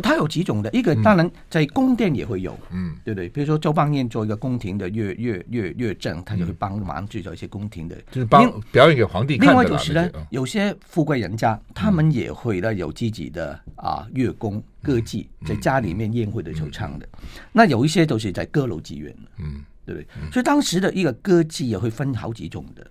[0.00, 3.28] 它有几种的，一个当然在宫殿也会有，嗯，对不对？
[3.28, 9.38] 比如说周邦彦做一个宫廷的乐乐乐乐正，他就会帮忙制造一些宫廷的，就是帮表演给皇帝。
[9.38, 17.08] 另外就是呢，有些富贵人家，他们也会呢有自己的啊乐工歌伎，在家里面宴会的时候唱的。
[17.52, 20.06] 那有一些都是在歌楼妓院，嗯，对不对？
[20.30, 22.86] 所以当时的一个歌妓也会分好几种的。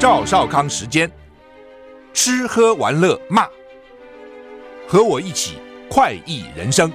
[0.00, 1.10] 赵少康时间，
[2.14, 3.46] 吃喝玩乐骂，
[4.88, 5.58] 和我一起
[5.90, 6.90] 快意人生。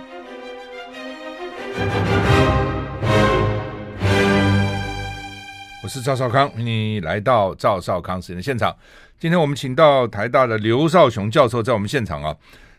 [5.83, 8.75] 我是赵少康，你来到赵少康时间的现场。
[9.19, 12.35] 今天我们请到台大的刘少雄教授在我们现场啊。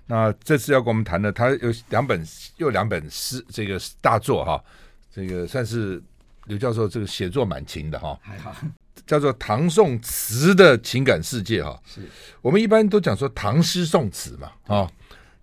[0.06, 4.60] 那这次要跟我们谈的，他有两本又两本诗，这个大作哈，
[5.14, 6.02] 这个算是
[6.46, 8.18] 刘教授这个写作蛮勤的哈。
[8.20, 8.52] 还好。
[9.06, 12.00] 叫做唐宋词的情感世界哈，是
[12.42, 14.90] 我们一般都讲说唐诗宋词嘛啊，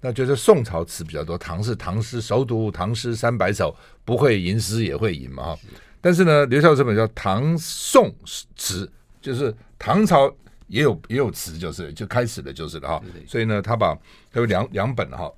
[0.02, 5.60] 那觉得宋朝词比较多，唐是唐诗，熟读唐诗三百首，不会吟诗也会吟嘛哈。
[6.02, 8.14] 但是呢，刘教授这本叫唐宋
[8.58, 10.30] 词，就是唐朝
[10.68, 13.02] 也有也有词，就是就开始了就是了哈。
[13.26, 13.96] 所以呢，他把
[14.30, 15.32] 他有两两本哈，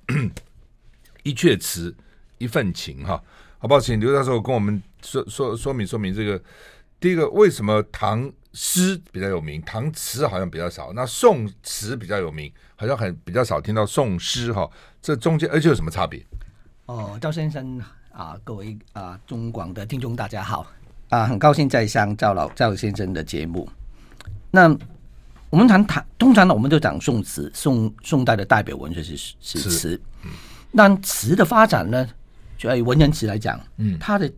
[1.22, 1.94] 一阙词，
[2.38, 3.22] 一份情哈。
[3.58, 3.80] 好不好？
[3.80, 6.42] 请刘教授跟我们说说说明说明这个。
[6.98, 10.92] 第一个，为什么唐诗比较有名，唐词好像比较少？
[10.94, 14.68] 那宋词比较有名，好像很比较少听到宋诗哈。
[15.02, 16.24] 这中间而且有什么差别？
[16.86, 17.78] 哦，赵先生
[18.10, 20.66] 啊，各位啊，中广的听众大家好
[21.10, 23.68] 啊，很高兴再上赵老赵先生的节目。
[24.50, 24.74] 那
[25.50, 30.00] 我们谈唐，通常呢，我们就讲宋词，宋宋代的代表文学是是词。
[30.24, 30.30] 嗯，
[30.72, 32.08] 那词的发展呢，
[32.56, 34.32] 就以文人词来讲，嗯，它的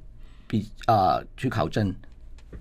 [0.48, 1.94] 比啊去考证。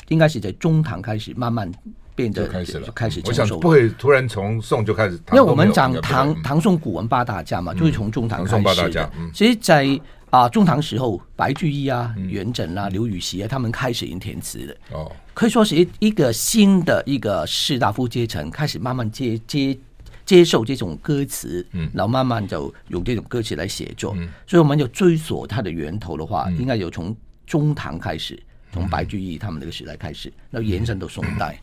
[0.10, 1.72] 应该是在中唐开始慢慢
[2.16, 3.22] 变得开始了，就开始。
[3.26, 9.12] 我想不会突然从宋就开始，因为我们讲唐唐宋古文八大家嘛，就是从中唐开始的。
[9.34, 14.78] 其实，在啊中唐时候，白居易啊、元稹啊、刘禹锡啊，他们开始吟填词的。
[14.92, 19.78] 哦，可以说是一一个新的一个士大夫阶层开始慢慢接接
[20.26, 24.16] 接受这种歌词，嗯，然后慢慢就用这种歌词来写作。
[24.46, 27.16] 所以我们就追索它的源头的话，应该有从
[27.46, 28.38] 中唐开始。
[28.78, 31.60] 从白居易他们那个时代开始，那延伸到宋代。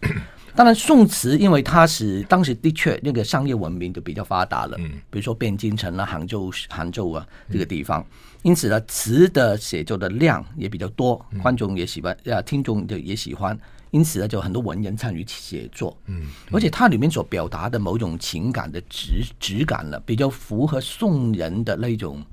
[0.57, 4.77] 当然，宋词因为它是当时的确那个商业文明就比较发达了，
[5.11, 8.05] 比如说汴京城啊、杭州、杭州啊这个地方，
[8.43, 13.57] 因此呢，词的写作的量也比较多，观众也喜欢，啊，听众就也喜欢，
[13.91, 15.97] 因此呢，就很多文人参与写作。
[16.07, 22.25] 嗯，而且它里面所表达的某种情感的质质感了，比较符合宋人的那种。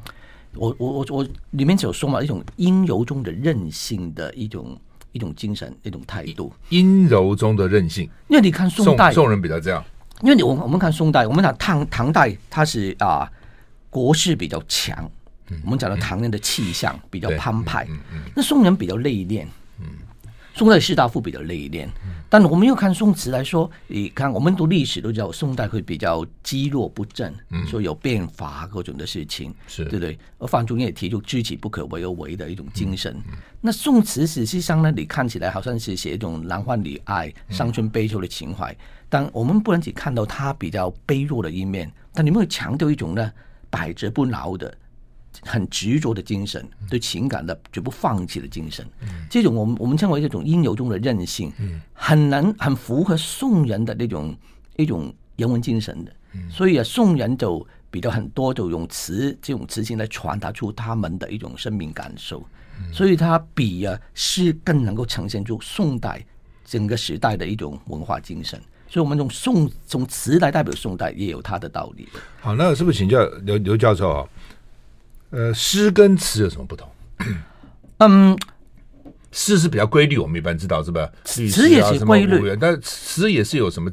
[0.56, 4.78] 我我我我里面只有说嘛，一种阴柔中的韧性的一种
[5.12, 6.52] 一种精神，一种态度。
[6.70, 9.84] 阴柔中的韧性，因为你看宋代宋，宋人比较这样。
[10.22, 13.30] 因为你我我们看宋代，我们讲唐唐代，他是啊
[13.90, 15.10] 国势比较强，
[15.50, 19.46] 嗯、我们讲的唐人的气象比较澎湃，嗯嗯嗯、那宋人比较内敛。
[20.54, 21.88] 嗯宋代士大夫比较内敛，
[22.30, 27.34] 但我们又看宋词来说，你看我们读历史都知道，宋代会比较积弱不振，
[27.66, 30.20] 说有变法各种的事情，是对不对？
[30.40, 33.16] 而范仲淹也提出知己不可为而为的一种精神。
[33.62, 38.76] 那宋词实际上呢，你看起来好像是写一种男欢女爱、伤春悲秋的情怀，
[39.08, 43.32] 但我们不能只看到他比较卑弱的一面，但你们会强调一种呢
[43.70, 44.72] 百折不挠的。
[45.44, 54.36] 很执着的精神，对情感的绝不放弃的精神，嗯、这种我们我们称为这种阴柔中的韧性，嗯、很难很符合宋人的那种
[54.75, 56.12] 一种人文精神的。
[56.34, 62.44] 嗯、所以啊，宋人就比较很多就用词这种词性来传达出他们的一种生命感受，
[62.80, 66.24] 嗯、所以他比啊诗更能够呈现出宋代
[66.66, 68.62] 整个时代的一种文化精神。
[68.88, 72.09] 所以，我们用宋从词来代表宋代，也有它的道理。
[72.41, 74.28] 好，那是不是请教刘刘教授啊？
[75.31, 76.88] 呃，诗跟词有什么不同？
[77.97, 78.38] 嗯，
[79.31, 81.09] 诗是比较规律，我们一般知道是吧？
[81.24, 83.90] 词也是规律，但词也是有什么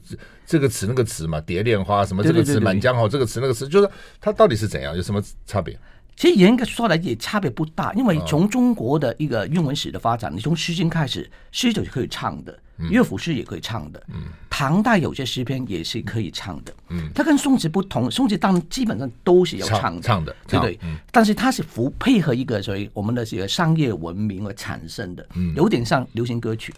[0.46, 1.40] 这个词那个词嘛？
[1.40, 3.88] 蝶恋花什么这个词，《满江红》这个词那个词，就是
[4.20, 4.96] 它到底是怎样？
[4.96, 5.78] 有什么差别？
[6.18, 12.58] 其实严格说来也差别不大，因为从中国的一个韵文史的发展，你从《诗经》开始，诗就是可以唱的。
[12.90, 16.72] 乐府诗也可以唱的，嗯、唐代有些诗篇也是可以唱的。
[16.90, 20.78] 嗯，它跟宋词不同，宋词当然基本上都是要唱的，唱，的，对不对？
[20.82, 26.72] 嗯、但是它是符配合一个所谓我们的这个商业文明而产生的，嗯、有点像流行歌曲。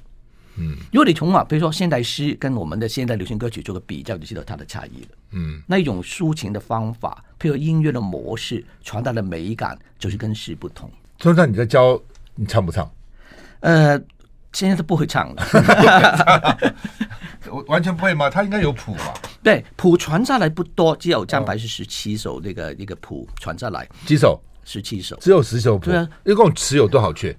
[0.61, 5.09] 嗯，如果你从啊，比如说现代诗跟我们的现代流行歌曲做个比较，就知道它的差异了。
[5.33, 10.91] 嗯，那一种抒情的方法，配合音乐的模式，传达的美感，就是跟诗不同。
[11.19, 12.01] 通常你在教，
[12.35, 12.89] 你唱不唱？
[13.61, 14.01] 呃。
[14.53, 15.47] 现在都不会唱了。
[17.49, 18.29] 我 完全不会吗？
[18.29, 19.15] 他应该有谱吧？
[19.45, 24.43] 对，谱传下来不多，只有张白是十七首那个一个谱传下来，几首？
[24.65, 25.85] 十七首，只有十首谱。
[25.93, 27.33] 对啊，一共词有多少阙？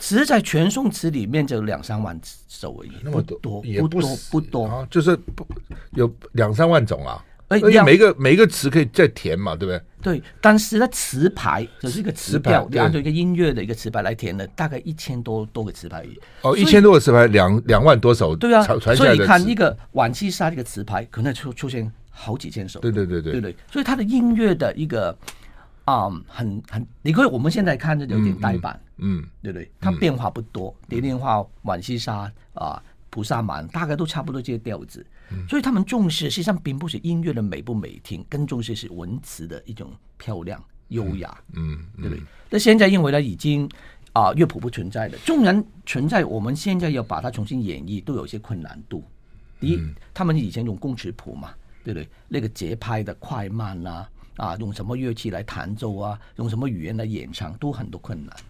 [0.00, 2.18] 词在全宋词里面就两三万
[2.48, 4.00] 首而已，那么多，多也不多
[4.32, 5.46] 不多，啊，就是不
[5.92, 7.24] 有两三万种啊。
[7.48, 9.82] 而且每一个每一个词可以再填嘛，对不对？
[10.00, 16.06] 对，但是呢，词牌就是一个词调，你按照一个音乐的一个词牌来填的，大概一千多多个词牌。
[16.42, 18.36] 哦，一千多个词牌，两两万多首。
[18.36, 22.78] 对啊，所以你看一个晚期沙这个词牌，可能出出现好几千首。
[22.78, 23.56] 对对对对，对对。
[23.70, 25.10] 所以它的音乐的一个
[25.84, 28.89] 啊，很很，你可以我们现在看着有点呆板，嗯，
[29.42, 29.70] 对不对？
[29.80, 32.82] 它变化不多，蝶恋花、浣溪沙啊。
[33.12, 42.22] 菩萨蛮大概都差不多这些调子，嗯、所以他们重视实际上并不是音乐的美不美听，更重视是文词的一种漂亮优雅，嗯，嗯嗯对不对？
[42.48, 43.68] 那现在因为呢已经
[44.12, 49.02] 啊乐谱不存在了，纵然存在，我们现在要把它重新演绎都有些困难度。
[49.58, 51.52] 第一，嗯、他们以前用工尺谱嘛，
[51.82, 52.08] 对不对？
[52.28, 58.44] 那个节拍的快慢啊，啊用什么乐器来弹奏啊，用什么语言来演唱都很多困难，嗯、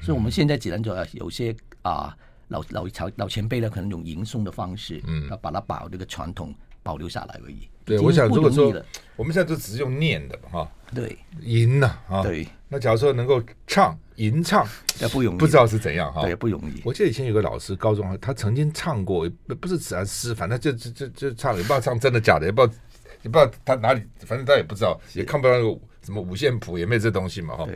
[0.00, 2.16] 所以我们现在只能说有些啊。
[2.50, 7.68] 老老朝老前辈呢，可能用吟诵的方式，嗯，把它把这个传统保留下来而已。
[7.84, 8.74] 对，我想如果说
[9.16, 12.48] 我们现在都只是用念的嘛，哈，对，吟呐，啊，对。
[12.66, 14.66] 那假如说能够唱吟唱，
[14.98, 16.80] 也不容易，不知道是怎样哈，对，不容易。
[16.86, 19.28] 我记得以前有个老师，高中他曾经唱过，
[19.60, 22.74] 不是自然诗，反正就就就就唱，也不知道唱真的假的，也不知道
[23.24, 27.68] 也不知道他哪里，反正他也不知道，也看不到那个什么五线谱，也没有这东西嘛，哈。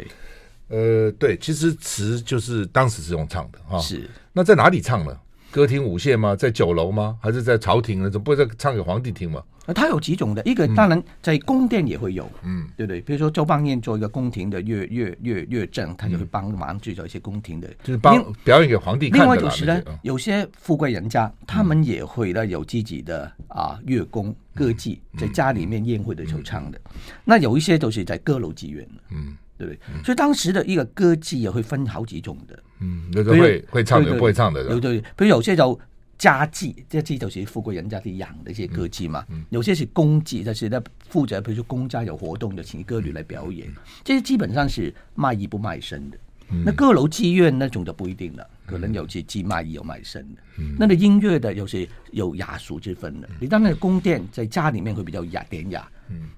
[0.69, 0.79] 对。
[0.79, 3.79] 呃，对，其实词就是当时是用唱的哈。
[3.79, 5.17] 是，那在哪里唱呢？
[5.51, 6.35] 歌厅舞榭吗？
[6.35, 7.19] 在酒楼吗？
[7.21, 8.09] 还是在朝廷呢？
[8.09, 9.43] 怎么不会在唱给皇帝听吗？
[9.67, 13.01] 呃，它有几种的，一个当然在宫殿也会有，嗯，对不对？
[13.03, 19.25] 比如说周邦彦做一个宫廷的乐乐乐乐正，他就会帮忙制造一些宫廷的，就是帮表演给皇帝看的。
[19.25, 26.81] 另外就是呢，有些富贵人家，他们也会呢有自己的啊乐工歌妓，在家里面宴会的时候唱的。
[27.25, 29.37] 那有一些都是在歌楼妓院，嗯。
[29.63, 30.05] 对不对？
[30.05, 35.79] 所以当时的一个歌妓也会分好几种的，嗯，有的会会唱的，不会唱的，有对，比如有些叫
[36.19, 43.73] 家妓，这妓就是富贵人家的养的一些歌妓嘛，有些是公妓，就是在负责，比如说公家有活动就请歌女来表演，
[44.03, 46.19] 这些基本上是卖艺不卖身的。
[46.65, 50.43] 那歌楼妓院那种就不一定了，可能有些既卖艺又卖身的。
[50.79, 55.89] 那个音乐的有些有雅俗之分的，你当那个宫殿在家里面会比较雅典雅。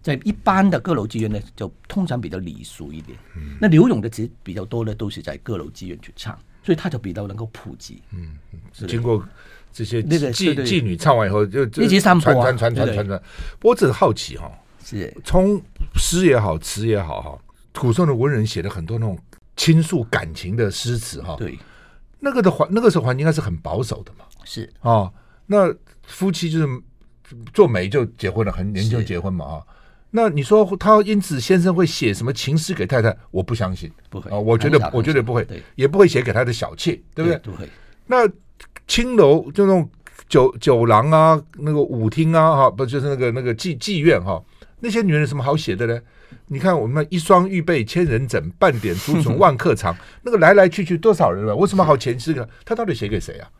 [0.02, 3.18] 在一般的歌楼妓院呢，就通常比较礼俗一点。
[3.36, 8.02] 嗯、那刘勇的词比较多的都是在歌楼妓院去唱，所以他就比较能够普及。
[8.10, 8.36] 嗯，
[8.72, 9.26] 是经过
[9.72, 13.22] 这些那个妓妓女唱完以后，就一直传传传传传传。
[13.58, 14.50] 不过，只是好奇哈，
[14.84, 15.60] 是从
[15.94, 17.38] 诗也好，词也好哈，
[17.80, 19.18] 古宋的文人写的很多那种
[19.56, 21.36] 倾诉感情的诗词哈。
[21.38, 21.58] 对，
[22.20, 24.26] 那个的环那个时候环境应该是很保守的嘛。
[24.44, 25.10] 是啊，
[25.46, 26.68] 那夫妻就是。
[27.52, 29.62] 做媒就结婚了，很年轻就结婚嘛啊？
[30.10, 33.16] 那你说他因此先生会写什么情诗给太太？
[33.32, 34.38] 我不相信，不会啊！
[34.38, 35.44] 我觉得我觉得不会，
[35.74, 37.38] 也不会写给他的小妾，对不对？
[37.38, 37.68] 不会。
[38.06, 38.18] 那
[38.86, 39.90] 青楼就那种
[40.28, 44.40] 酒酒廊啊，那个舞厅啊，哈，不就是那个那个妓妓院哈？
[44.78, 46.00] 那些女人有什么好写的呢？
[46.46, 51.56] 你看我们一双玉被千人枕，半点朱唇万客长，那个来来去去多少人了？
[51.56, 52.46] 为什么好前诗呢？
[52.64, 53.50] 他到底写给谁啊？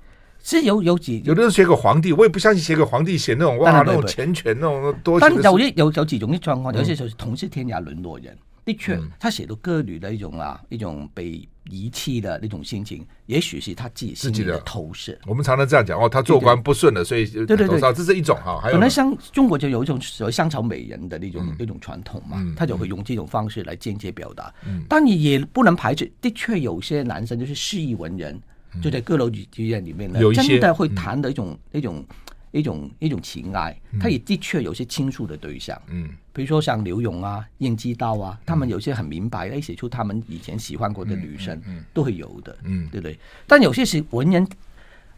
[0.45, 5.19] 是有有几有的人写给皇帝，我也不相信写给皇帝写那种哇那种钱权那种多。
[5.19, 15.19] 但有一有有几种的状况，有些时候是同是天涯沦落人，的确，他写的歌女的一种啊，一种被遗弃的那种心情，也许是他自己心里的投射。
[15.27, 18.61] 我们常常这样讲哦，他做官不顺了，所以对对对，这是一种哈。
[18.71, 24.53] 可能像中国就有一种所谓香草美人的那种那种传统嘛，他就会用这种方式来间接表达。
[24.91, 28.39] 但你也不能排斥，的确有些男生就是诗意文人。
[28.83, 32.05] 就在歌楼剧院里面呢，真的会谈的一种、一种、
[32.51, 33.77] 一种、一种情爱。
[34.01, 41.61] 他也的确有些倾诉的对象，嗯，比如说像柳永啊、晏几道啊，他们有些很明白，哎，写出他们以前喜欢过的女生，
[41.93, 43.19] 都会有的，嗯，对不对？
[43.47, 44.47] 但有些是文人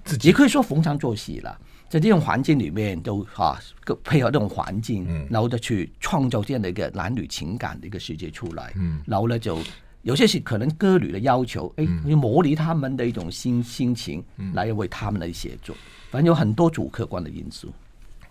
[0.05, 1.59] 自己，也可以说逢场作戏了，
[1.89, 3.59] 在这种环境里面都啊，
[4.05, 9.59] 配合这种环境，然后就去创造这样的一个男女情感的一个世界出来，嗯，然后呢就。
[10.07, 11.85] 有些是可能歌女的要求，哎，
[12.15, 14.23] 磨砺他们的一种心心情，
[14.55, 15.75] 来为他们来写作。
[16.13, 17.73] 反正有很多主客观的因素。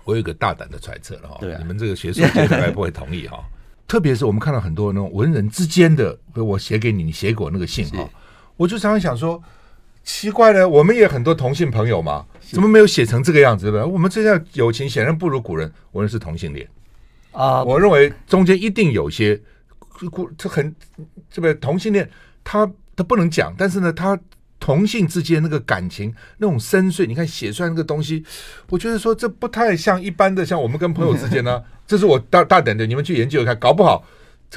[0.05, 3.44] 我有一个大胆的揣测了哈，对啊，你们这个学术界大概不会同意哈。
[3.89, 8.10] 特别是我们看到很多那种文人之间的，我写给你，你写给我那个信哈，
[8.55, 9.44] 我就常常想说，
[10.01, 13.86] 奇怪了，我们也很多同性朋友嘛，怎么没有写成这个样子的？
[13.86, 16.65] 我们这样友情显然不如古人，我们是同性恋
[17.34, 19.38] 啊，我认为中间一定有些。
[20.38, 20.75] 这很
[21.30, 22.10] 这个同性恋，
[22.44, 24.20] 他他不能讲，但是呢，他
[24.60, 28.24] 同性之间那个感情那种深邃，你看写出来那个东西，
[28.70, 34.04] 我觉得说这不太像一般的，像我们跟朋友之间呢， 这是我大大胆的，你们去研究一下，搞不好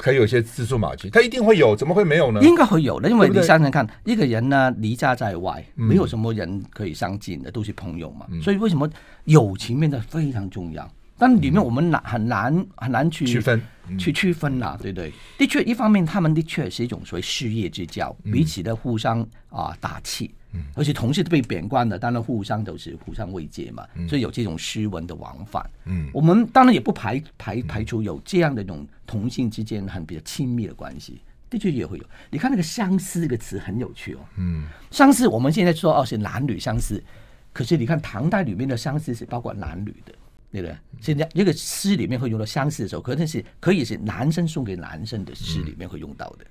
[0.01, 2.41] 还有一些蛛丝马迹，他一定会有，怎么会没有呢？
[2.41, 8.89] 应该会有的，因为你想想看，一个人呢离家在外，没有什么人可以相近的，都是朋友嘛，所以为什么
[9.25, 10.89] 友情变得非常重要？
[11.19, 13.61] 但里面我们难很难很难去区分，
[13.97, 15.11] 去区分呐、啊，对对。
[15.37, 20.33] 的确，一方面他们的确是一种所谓事业之交，彼此的互相啊打气，
[20.73, 25.69] 而且同事都被贬官的，当然互相都是互相慰藉嘛，所以有这种诗文的往返。
[25.85, 32.05] 嗯，我们当然也不排排排除有这样的一种同性之间很比较亲密的关系，的确也会有。
[32.29, 37.03] 你看那个相思这个词很有趣哦，嗯，相思我们现在说哦是男女相思，
[37.51, 40.13] 可是你看唐代里面的相思是包括男女的。
[40.51, 40.75] 对不对？
[41.01, 46.45] 现在一个诗里面会用到相似的时候，可能是可以是男生送给男生的诗里面会用到的。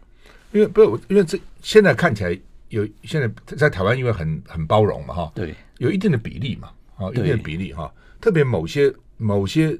[0.53, 2.39] 因为不是，因为这现在看起来
[2.69, 7.93] 有现在在台湾，因为很很包容嘛，哈，对，有一定的比例嘛，啊，一定的比例哈。
[8.21, 9.79] 特别某些某些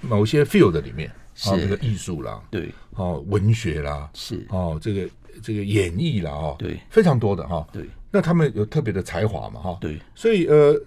[0.00, 1.08] 某些 field 里面，
[1.44, 5.08] 啊，这个艺术啦，对，哦，文学啦，是哦，这个
[5.42, 7.84] 这个演绎啦，哦，对，非常多的哈，对。
[8.10, 10.80] 那他们有特别的才华嘛，哈，对，所以呃。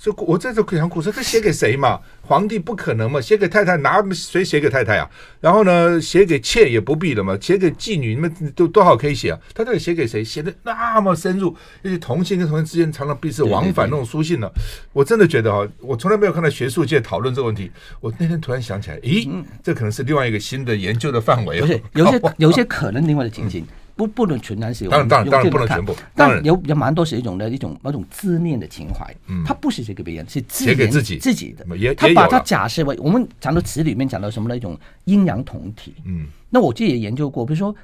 [0.00, 1.98] 这我这就想，古诗这写给谁嘛？
[2.22, 5.10] 皇帝不可能嘛，写给太太哪谁写给太太啊？
[5.40, 9.40] 然后呢，写给妾也不必了嘛，写给妓女，你们都多好可以写啊。
[9.52, 10.22] 他到底写给谁？
[10.22, 14.48] 写的那么深入，而且同性跟同性之间常常彼此往返那种书信呢？
[14.92, 17.68] 我真的觉得哈，我从来没有看到学术界讨论这个问题。
[17.98, 19.28] 我那天突然想起来，咦，
[19.64, 21.60] 这可能是另外一个新的研究的范围。
[21.60, 23.66] 不是，有些 有些可能另外的情形。
[23.98, 31.18] 不不能全然是有，当然当然当然不能全部，但有有蛮多是一种的一种某种自恋的情怀，嗯，他不是写给别人，是写给自己。
[31.18, 37.74] 自己的，他把它假设为我们讲到词里面讲到什么的一种阴阳同体，嗯，那我自己也研究过，比如说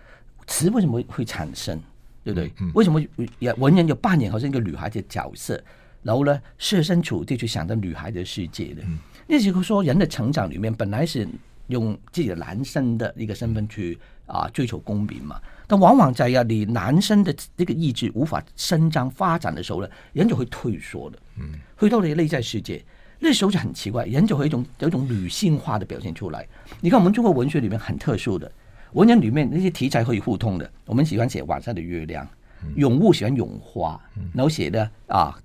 [0.46, 1.76] 词为什么会产生，
[2.22, 2.52] 对不对？
[2.74, 3.02] 为什么
[3.40, 5.60] 也文人有扮演好像一个女孩子的角色，
[6.04, 8.84] 然后呢设身处地去想着女孩的世界的，
[9.26, 11.26] 那时候说人的成长里面本来是
[11.66, 15.40] 用自己的男生的一个身份去啊追求公平嘛。
[15.66, 21.18] 但往往在呀，你男生的这个意志无法伸张发展的时候呢，人就会退缩了。
[21.38, 22.84] 嗯，回到你的内在世界，
[23.18, 26.46] 那时候就很奇怪，人就会一种有一种女性化的表现出来。
[26.80, 28.50] 你看我们中国文学里面很特殊的
[28.92, 32.28] 文人里面那些题材可以互通的，我们喜欢写晚上的月亮，
[32.76, 34.00] 咏物喜欢咏花，
[34.32, 35.36] 然后写的啊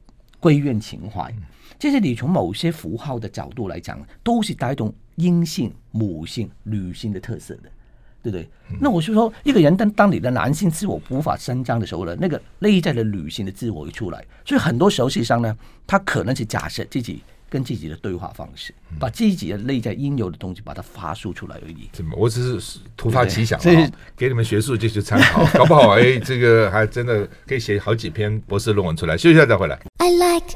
[0.42, 1.34] 闺怨情怀，
[1.80, 7.72] 这些你从某些符号的角度来讲，都是带动阴性、母性、女性的特色的。
[8.22, 8.48] 对不对？
[8.80, 15.56] 那我就说，一个人当当你的男性自我无法伸张的时候呢，那个内在的女性的自我一出来，所以很多时候实际上呢，
[15.88, 21.90] 他可能是假设自己跟自己的对话方式，把自己的内在应有的东西把它发述出来而已。
[21.92, 22.16] 怎么？
[22.18, 29.18] 我只是突发奇想啊，给你们学术界去参考，搞不好哎，这个还真的可以写好几篇博士论文出来。
[29.18, 29.80] 休息一下再回来。
[29.98, 30.56] I like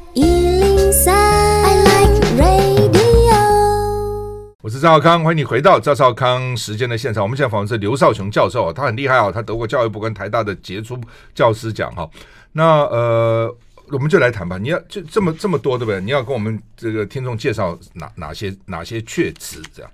[4.64, 7.22] 我是赵少康，欢迎你回到赵少康时间的现场。
[7.22, 10.98] 我们现在访问是刘少雄教授，他很厉害哦，他得过教育部跟台大的杰出
[11.34, 12.08] 教师奖哈。
[12.52, 13.54] 那呃，
[13.90, 14.56] 我们就来谈吧。
[14.56, 16.00] 你要就这么这么多，对不对？
[16.00, 19.92] 你要跟我们这个听众介绍哪哪些哪些确词这样。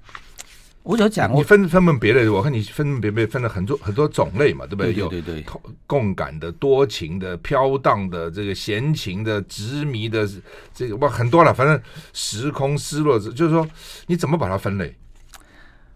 [0.82, 4.92] 我有讲，你分分门别类，我看你分门别类分了很多很多种类嘛，对不对？
[4.92, 5.44] 对对对，
[5.86, 10.28] 共感的、多情的、飘荡的、这个闲情的、执迷的，
[10.74, 11.52] 这个哇很多了。
[11.52, 11.80] 反正
[12.12, 13.68] 时空失落，就是说
[14.06, 14.96] 你怎么把它分类？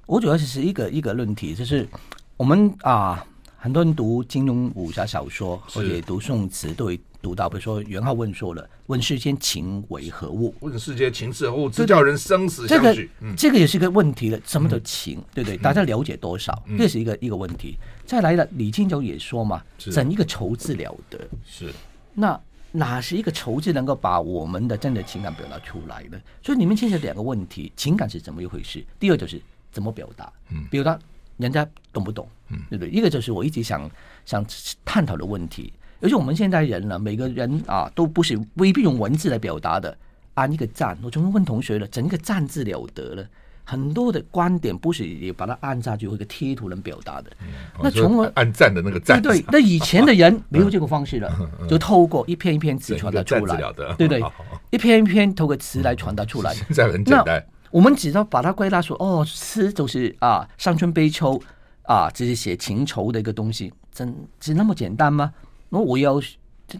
[0.07, 1.89] 我主要是是一个一个论题，就是
[2.37, 3.25] 我们啊，
[3.57, 7.01] 很多人读金庸武侠小说或者读宋词都会。
[7.25, 10.55] 读到，比如说元好问说了：“问世间情为何物？
[10.61, 11.71] 问世间情是何物？
[11.71, 14.39] 这叫人生死相许。”这个这个也是一个问题了。
[14.45, 15.19] 什么叫情？
[15.19, 15.57] 嗯、对不对？
[15.57, 16.63] 大家了解多少？
[16.67, 17.79] 嗯、这是一个一个问题。
[18.05, 21.73] 再来了，李清照也说嘛：“怎一个愁字了得？”是。
[22.13, 22.39] 那
[22.73, 26.21] 哪是一个愁字能够把我们的真的情感表达出来的？
[26.43, 28.85] 所以你们牵扯两个问题：情感是怎么一回事？
[29.01, 29.41] 第二就是
[29.73, 30.31] 怎么表达？
[30.51, 30.99] 嗯，表达
[31.39, 32.29] 人家懂不懂？
[32.51, 32.91] 嗯，对不对？
[32.91, 33.91] 一个就是我一直想
[34.27, 34.45] 想
[34.85, 35.73] 探讨的问题。
[36.05, 39.97] 而且我们现在人呢，每个人啊，都不是未必用文字来表达的。
[40.35, 43.25] 按一个赞，我总是问同学了，整个赞字了得了。
[43.65, 47.31] 很多的观点不是也把它按下去，或者贴图能表达的。
[47.41, 47.47] 嗯、
[47.83, 49.45] 那从而按赞的那个赞，对对。
[49.51, 54.23] 那以前的人没有这个方式了， 嗯嗯、就透过一篇一篇词传达出来，对对，
[54.69, 56.53] 一篇一篇透过词来传达出来。
[56.53, 61.41] 现在很简单，我们只要把它归纳说，哦，诗就是啊，伤春悲秋
[61.85, 65.33] 啊，这是写情愁的一个东西，真是那么简单吗？
[65.75, 66.21] 那我要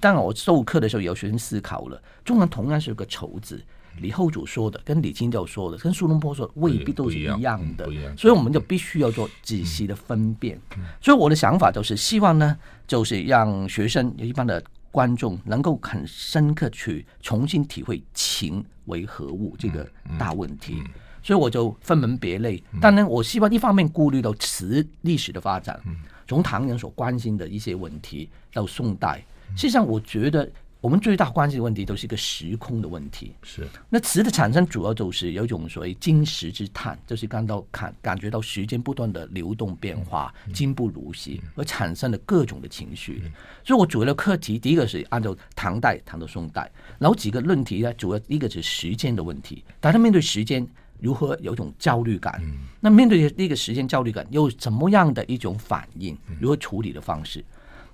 [0.01, 3.63] 当然我授课的时候也要学生思考了，中文同样是个愁字。
[3.99, 7.85] 李后主说的，跟李清照说的，跟苏东坡说的，未必都是一样的，
[8.17, 10.61] 所以我们就必须要做仔细的分辨。
[11.01, 12.57] 所以我的想法就是希望呢，
[12.89, 20.83] 就是让学生有一般的观众能够很深刻去重新体会情为何物这个大问题。
[21.23, 22.63] 所以我就分门别类。
[22.83, 25.81] 当然，我希望一方面顾虑到词历史的发展，
[26.27, 29.25] 从唐人所关心的一些问题到宋代，
[29.57, 30.51] 实际上我觉得。
[30.81, 33.33] 我们最大关心的问题都是一个时空的问题。
[33.43, 43.23] 是，那词的产生主要就是有一种所谓金石之叹，就是感到感感觉到时间不断的流动变化，今不如昔，而产生了各种的情绪。
[43.65, 50.69] 所以我主要的课题，第一个是按照唐代谈到宋代，然后几个论题呢，主要一个是时间的问题，大家面对时间
[51.01, 52.41] 如何有一种焦虑感？
[52.81, 56.17] 那面对这个时间焦虑感，又怎么样的一种反应？
[56.41, 57.45] 如何处理的方式？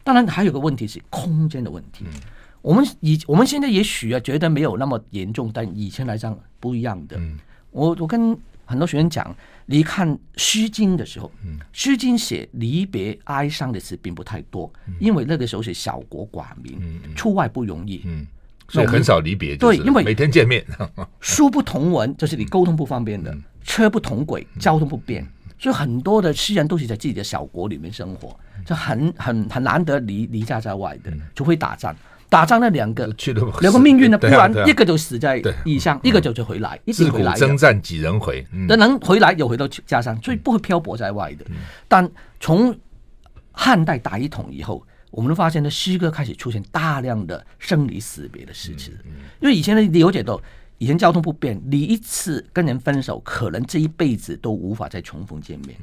[0.03, 2.05] 当然还有个问题是空间的问题。
[2.63, 7.17] 我们以我们现在也许啊觉得没有那么严重，但以前来讲不一样的。
[7.19, 7.39] 嗯、
[7.71, 9.35] 我我跟很多学生讲，
[9.67, 18.27] 你看《诗经》的时候，嗯，《诗经》写离别哀伤的词并不太多，嗯、因为那个时候是小国寡民，嗯、出外不容易，嗯，
[18.71, 19.57] 所以很少离别。
[19.57, 20.65] 对，因为每天见面，
[21.21, 31.95] 书不同文，就是你沟通不方便的；嗯、车不同轨，交通不便，嗯、所以很多的诗人都是在自己的小国里面生活，就很很很难得离离家在外的，除非打仗。
[32.29, 33.13] 打仗那两个，
[33.61, 34.17] 两个命运呢？
[34.17, 37.35] 不然一个就死在异乡，一个就就回来，一直回来。
[37.35, 38.47] 征战几人回？
[38.69, 41.45] 那能回来又回到家乡，所以不会漂泊在外的。
[41.89, 42.09] 但
[42.39, 42.73] 从
[43.51, 48.95] 汉代打一统以后，我们发现呢，诗歌开始出现大量的生离死别的事情。
[49.41, 50.41] 因为以前的了解到，
[50.79, 55.77] 以前交通不便，你一次跟人分手，可能这一辈子都无法再重逢见面，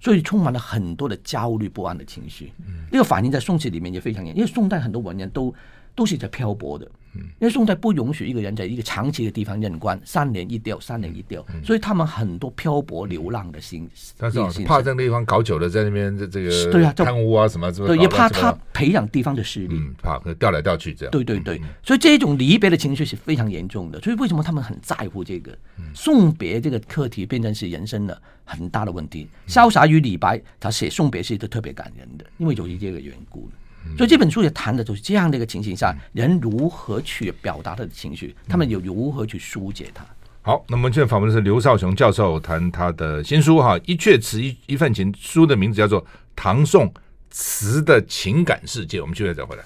[0.00, 2.52] 所以充满了很多的焦虑不安的情绪。
[2.90, 5.54] 这个反映在宋词里面也非常严，因为宋代很多文人都。
[5.94, 6.84] 都是在漂泊的，
[7.14, 13.88] 因为宋代不允许一个人在一个长期的地方任官，三年一调，三年一调，所以他们很多漂泊流浪的心。
[14.16, 21.12] 但是怕这个地方搞久了，在那边这这个对啊，贪污啊什么，对，也怕他培养地方的势力，怕调来调去这样。
[21.12, 24.00] 对对对，所以这种离别的情绪是非常严重的。
[24.00, 25.56] 所以为什么他们很在乎这个
[25.94, 29.28] 送别这个课题，变成是人生的很大的问题。
[29.46, 33.48] 潇洒与李白，他写送别是一个特别感人的，因为由于这个缘故。
[33.96, 40.04] 所以这本书也谈的就是这样的一个情形下，人如何去表达他的情绪，他们又如何去疏解他。
[40.42, 46.02] 好，那么我们现在访问的是刘少雄教授，谈他的新书哈，《一阙词一一份情》，书的名字叫做
[46.36, 46.92] 《唐宋
[47.30, 48.98] 词的情感世界》。
[49.00, 49.64] 我们继续再回来。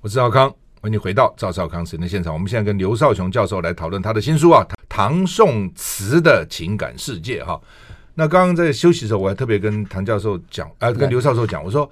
[0.00, 0.48] 我是赵康，
[0.80, 2.32] 欢迎你回到赵少康时间的现场。
[2.32, 7.60] 我们现在跟刘少雄教授来讨论他的新书啊，《唐宋词的情感世界》哈。
[8.18, 11.88] 那刚刚在休息的时候，我还特别跟唐教授讲，啊，跟刘教授讲，我说，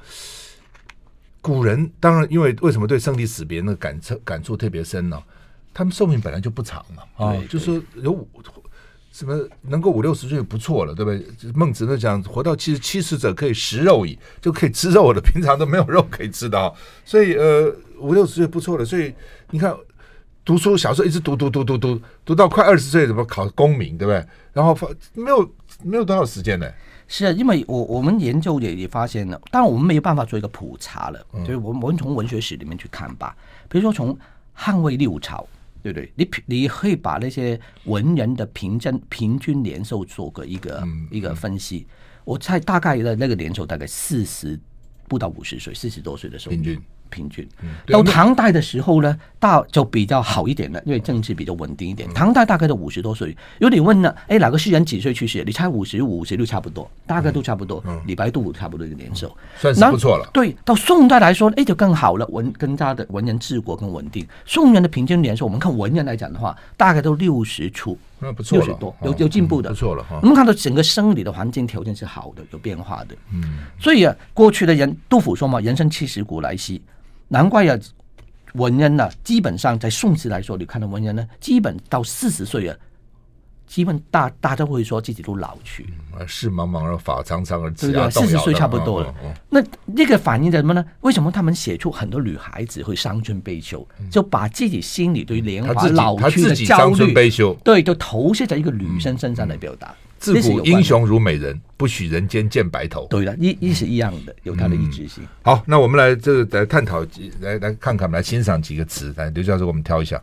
[1.42, 5.22] 古人当然因为为什么对生离死别那个感触感触特别深呢？
[5.74, 8.26] 他们寿命本来就不长嘛，啊，就说有五
[9.12, 11.52] 什么能够五六十岁就不错了，对不对？
[11.54, 16.72] 孟子那讲，活到七十七十者可以食肉矣，就可以吃肉了，平常都没有肉可以吃的啊，
[17.04, 19.12] 所以呃五六十岁不错了，所以
[19.50, 19.76] 你看。
[20.44, 24.24] 读书小时候一直读读读读读读到快二十岁，怎么考功名，对不对？
[24.52, 24.78] 然后
[25.14, 26.70] 没有没有多少时间呢？
[27.08, 33.36] 是啊，因为我我们研究也也发现了，当然我们没有办法做一个普查了，嗯、就是我们我们从文学史里面去看吧。
[33.68, 34.16] 比如说从
[34.52, 35.46] 汉魏六朝，
[35.82, 36.12] 对不对？
[36.14, 41.86] 你你可以把那些文人的平均平均年寿做个一个、嗯、一个分析。
[42.24, 44.58] 我猜大概的那个年寿大概四十
[45.08, 46.80] 不到五十岁，四十多岁的时候平均。
[47.14, 47.48] 平均
[47.86, 52.12] 到唐代的时候呢，大就比较好一点了，因为政治比较稳定一点。
[52.12, 53.28] 唐代大概都五十多岁，
[53.60, 55.44] 如果你问了，哎，哪个诗人几岁去世？
[55.44, 57.82] 你猜五十五、五十六差不多，大概都差不多。
[58.06, 60.28] 李白杜甫差不多的年寿，算是不错了。
[60.32, 64.26] 对，到宋代来说，哎，就更好了，文更加的文人治国更稳定。
[64.44, 70.18] 宋人的平均年寿，我们看文人来讲的话，大概都六十出，那不错了，六十多，有有进步的，不错了哈。
[70.20, 73.14] 我们看到整个生理的环境条件是好的，有变化的。
[73.32, 76.80] 嗯，所以啊，过去的人，杜甫说嘛，“人生七十古来稀”。
[77.28, 77.78] 难怪呀，
[78.54, 82.76] 文人呢，基本上在宋词来说，你看到文人呢，基本到四十岁啊，
[83.66, 85.86] 基本大大家会说自己都老去。
[86.26, 89.12] 世茫茫而发苍苍而对对，四十岁差不多了。
[89.48, 90.84] 那那个反映在什么呢？
[91.00, 97.12] 为什么他们写出很多女孩子会伤春悲秋，就把自己心里对年华老去的焦虑，
[97.64, 99.92] 对，就投射在一个女生身上来表达。
[100.24, 103.06] 自古英雄如美人，不许人间见白头。
[103.08, 105.22] 对的，一一是一样的，有它的一致性。
[105.24, 107.04] 嗯、好，那我们来这个来探讨，
[107.40, 109.12] 来来看看，来欣赏几个词。
[109.16, 110.18] 来，刘教授，我们挑一下。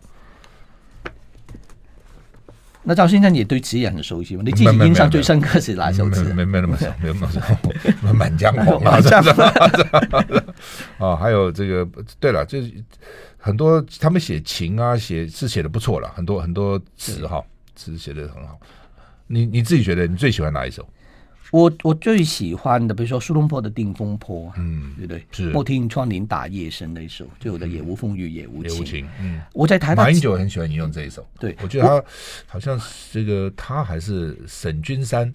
[2.84, 4.42] 那赵先生也对词也很熟悉吗？
[4.44, 6.24] 你自己印象最深刻是哪首词？
[6.34, 7.40] 没没那么熟，没有那么熟。
[8.12, 9.24] 满江红啊， 这样
[10.98, 11.88] 啊，还有这个，
[12.20, 12.74] 对了，就是
[13.38, 17.40] 很多他们写情啊，写是写的不错了，很多很多词哈，
[17.76, 18.60] 词写的很好。
[19.32, 20.88] 你你自己觉得你最喜欢哪一首？
[21.52, 25.26] 我我最喜欢的，比如说苏东坡的《定风波》，嗯，对不对？
[25.34, 32.04] 是莫听窗棂打夜声那一首，就有的也无风雨也无情，嗯，我在台大马英九很喜欢引用这一首，对，我觉得他
[32.48, 32.80] 好像
[33.12, 35.34] 这个他还是沈君山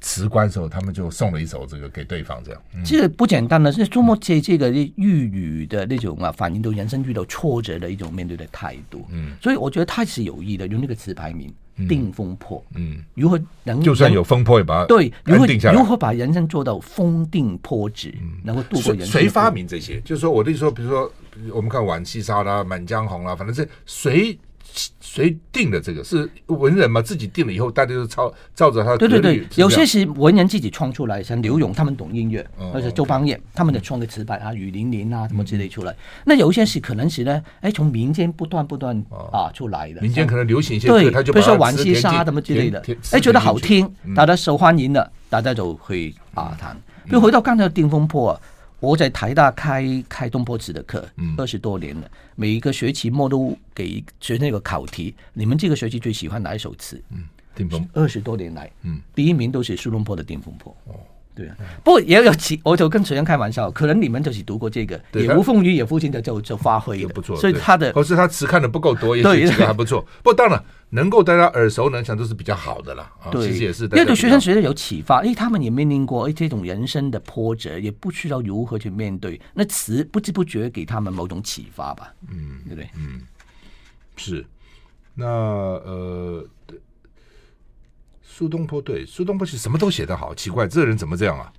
[0.00, 2.60] 辞官的时候，他们就送了一首这个给对方，这样。
[2.74, 11.54] 嗯、这个不简单的是苏东坡借这个粤语的那种啊，反映都人生遇到挫折的一种面对的态度，嗯，所以我觉得他是有意的，用那个词牌名。
[11.88, 19.20] 定风波，嗯，如何能就算有风波也把它对，如何如何把人生做到风定波直，能够度过人生？
[19.20, 20.00] 谁发明这些？
[20.02, 21.12] 就是说，我的意思说，比如说，
[21.52, 24.38] 我们看浣溪沙啦、满江红啦，反正是谁？
[25.00, 27.02] 谁定的这个是文人嘛？
[27.02, 28.96] 自己定了以后，大家就照照着他。
[28.96, 35.94] 对对对，有些是文人自己创出来，像刘勇他们懂音乐，或者周邦彦他们的创个词牌啊，雨霖铃啊什么之类出来。
[36.24, 38.96] 那有一些是可能是呢，哎，从民间不断不断
[39.30, 40.00] 啊出来的。
[40.00, 46.74] 民间可能流行一些，对，他就比如说浣溪沙什么之类的，哎，觉得好听，大家受欢迎了，大家就会啊弹。
[47.04, 48.40] 比如回到刚才的定风波。
[48.82, 52.10] 我在台大开开东坡词的课，二十多年了。
[52.34, 57.00] 每一个学期末都给学生一个考题，你们这个学期最喜欢哪一首词？
[57.10, 57.22] 嗯，
[57.54, 57.88] 定风。
[57.92, 60.76] 二十多年来，嗯，第一名都是苏东坡的《定风波》。
[60.92, 60.98] 哦。
[61.34, 67.34] 对啊，不过也有其，我就跟学生开玩笑，可能你们就是读过这个，也无风雨也父亲的，就就发挥不错。
[67.36, 70.02] 所以他的，或是他词看的不够多，也许这个 还不错。
[70.22, 73.10] 不过当然能够大家耳熟能详都是比较好的了。
[73.30, 79.40] 对，其实也是，因为对学生学的有启发，哎，他们也面临过哎这种人生的波折，也不知道如何去面对。
[79.54, 82.12] 那词不知不觉给他们某种启发吧？
[82.30, 82.90] 嗯，对不对？
[82.94, 83.22] 嗯，
[84.16, 84.44] 是。
[85.14, 86.46] 那呃。
[88.34, 91.52] 苏东坡对苏东坡是什么都写得好，奇怪，这人怎么这样啊？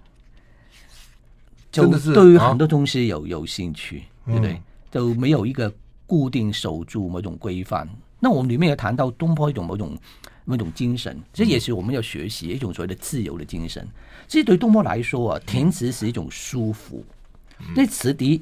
[1.72, 4.60] 真的是对于很多东西有有兴趣，对不对？
[4.90, 5.72] 都没有一个
[6.08, 7.88] 固定守住某种规范。
[8.20, 9.96] 那我们里面也谈到东坡一种某种
[10.46, 13.88] 某种精神，这也是我们要学习一种所谓的自由的精神。
[14.28, 17.06] 其实对东坡来说啊，填词是一种舒服。
[17.76, 18.42] 那词笛，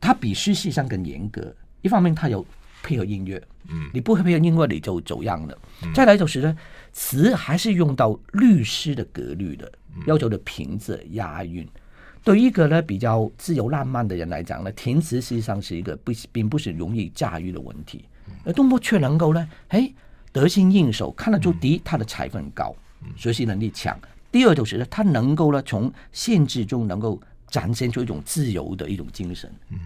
[0.00, 1.54] 它比诗实际上更严格。
[1.82, 2.44] 一方面，它有
[2.86, 5.58] 配合音乐，嗯，你不会配合音乐，你就走样了。
[5.94, 6.56] 再来就是呢。
[6.98, 9.70] 词还是用到律诗的格律的，
[10.06, 11.68] 要求的平仄押韵。
[12.24, 18.06] 对一个呢比较自由浪漫的人来讲呢，填词实际上是一个不并不是容易驾驭的问题。
[18.46, 19.92] 而东坡却能够呢，哎，
[20.32, 22.74] 得心应手，看得出第一他的才分高，
[23.14, 23.94] 学习能力强。
[24.32, 29.52] 第二就是呢，他能够呢从限制中能够展现出一种自由的一种精神。
[29.70, 29.78] 嗯，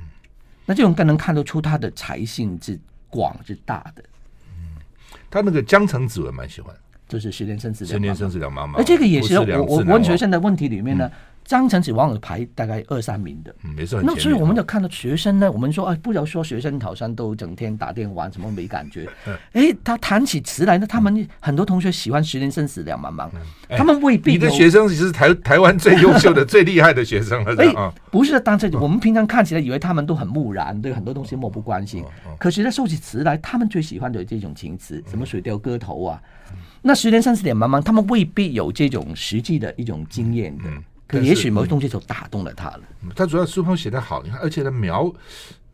[0.65, 2.79] 那这种更能看得出他的才性之
[3.11, 4.03] 广是大的。
[4.47, 4.81] 嗯，
[5.29, 6.75] 他那个江城子我蛮喜欢。
[7.09, 8.77] 就是十年生死，十年生死两茫茫。
[8.77, 11.11] 而这个也是我我文学生的问题里面呢，
[11.51, 13.53] 江城子往往排大概二三名的。
[13.65, 14.01] 嗯，没错。
[14.01, 19.09] 那所以我们就看到学生呢，我们说啊，不要说学生好像都整天打电玩，什么没感觉。
[19.55, 23.29] 哎，他谈起词来呢，他们很多同学喜欢十年生死两茫茫，
[23.77, 24.31] 他们未必。
[24.31, 27.53] 你的学生是台台湾最优秀的、最厉害的学生了。
[27.59, 32.05] 哎，不是，当这我们平常看起来以为他们都很木然，对很多东西漠不关心。
[32.39, 36.23] 可是他，说起词来，他们最喜欢的这种情词，什么《水调歌头》啊。
[36.83, 40.65] 那十年三十年茫茫，他们未必有这种实际的一种经验的，
[41.13, 42.81] 也许某些东西就打动了他了。
[43.15, 45.13] 他主要书风写得好，你看，而且他描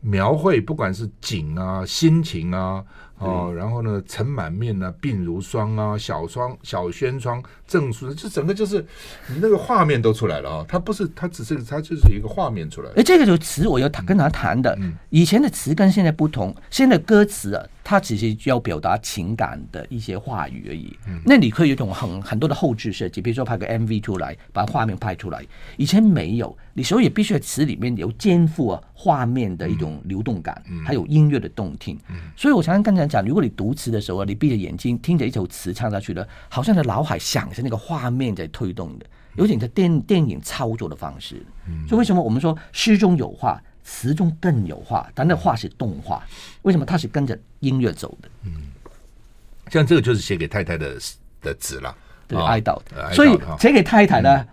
[0.01, 2.85] 描绘，不管是景啊、心情啊。
[3.19, 8.85] 哦，然后呢，尘满面啊，鬓如霜啊，小霜小轩窗正书，就整个就是
[9.29, 10.67] 你那个画面都出来了啊！
[10.69, 12.91] 它不是，它只是它就是一个画面出来。
[12.97, 20.95] 哎，这个就词我要谈跟他谈的，嗯、以前的词跟现在不同，现在歌词啊，它只是要表达情感的一些话语而已。
[21.09, 25.43] 嗯、那你可以有一种很很多的后置设计，比如说拍个 MV 出来，把画面拍出来。
[25.79, 31.99] 以前没有，你所以必须在词里面有肩负啊画面的一种流动感，嗯、还有音乐的动听。
[32.11, 41.41] 嗯、所以我常常跟人讲，如果你读词的时候啊，你闭着眼睛听着一首词唱下去了，好像在脑海想着那个画面在推动的，有点在电电影操作的方式。
[41.69, 45.09] 嗯、所以为什么我们说诗中有画，词中更有画？
[45.15, 46.23] 但那画是动画，
[46.63, 48.29] 为什么它是跟着音乐走的？
[48.45, 48.53] 嗯，
[49.71, 50.97] 像这个就是写给太太的
[51.41, 53.13] 的词了，对，哀悼的。
[53.15, 54.49] 所以写给太太呢，嗯、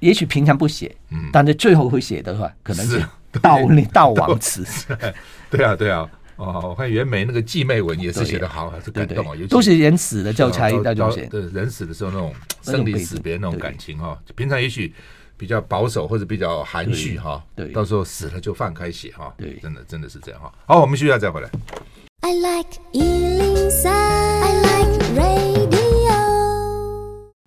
[0.00, 4.64] 也许平常不写，嗯，但是最后会写的话，可能是悼念悼亡词。
[5.50, 6.08] 对啊，对啊。
[6.40, 11.26] 哦，我看袁枚那个《祭妹文》也是写的好，还是感动啊，都是人死的教差异大家写。
[11.26, 14.94] 对，人死的时候那种 生离死别那种感情哈，平常也许
[15.36, 20.50] 比较保守或者比较含蓄哈，对，到时候死了就放开写哈，对，真的真的是这样哈。
[20.64, 21.50] 好，我们需要再回来。
[22.22, 25.70] I like 103, I like radio。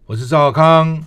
[0.06, 1.04] 我是赵浩康，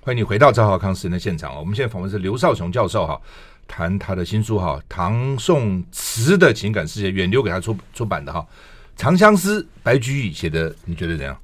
[0.00, 1.56] 欢迎你回到赵浩康时的现场。
[1.56, 3.20] 我们现在访问是刘少雄教授哈。
[3.68, 8.40] 谈他的新书哈，唐宋词的情感世界，远流给他出出版的哈，
[9.00, 11.38] 《长相思》，白居易写的，你觉得怎样？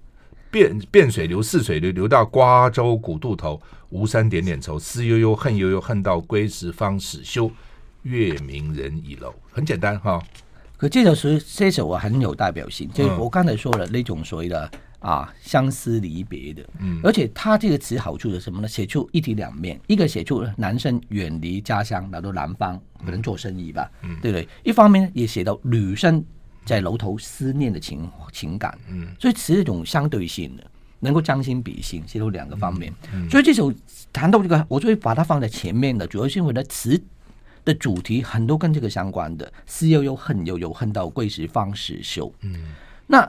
[0.50, 3.60] 汴汴水流，泗水流，流到瓜洲古渡头，
[3.90, 7.50] 吴山点点愁，思悠悠，恨悠悠，恨到归时方始休。
[8.02, 10.22] 月明人已楼，很简单哈。
[10.76, 14.70] 可这首诗，这首啊很有代表性，就我刚才说了那种所谓的
[15.04, 18.66] 啊相思离别的，嗯，而且他这个词好处是什么呢？
[18.66, 24.48] 写出一体两面，一个写出男生远离家乡来到南方可能做生意吧，嗯，对不对？
[24.62, 26.24] 一方面也写到女生
[26.64, 30.64] 在楼头思念的情情感，嗯，所以词一种相对性的，
[31.00, 33.70] 能够将心比心，写出两个方面，嗯，所以这首
[34.12, 37.00] 谈到这个，我就会把它放在前面的，主要是因为呢词。
[37.66, 42.30] 的主题很多跟这个相关的，思悠悠，恨悠悠，恨到归时方始休。
[42.42, 42.74] 嗯，
[43.06, 43.26] 那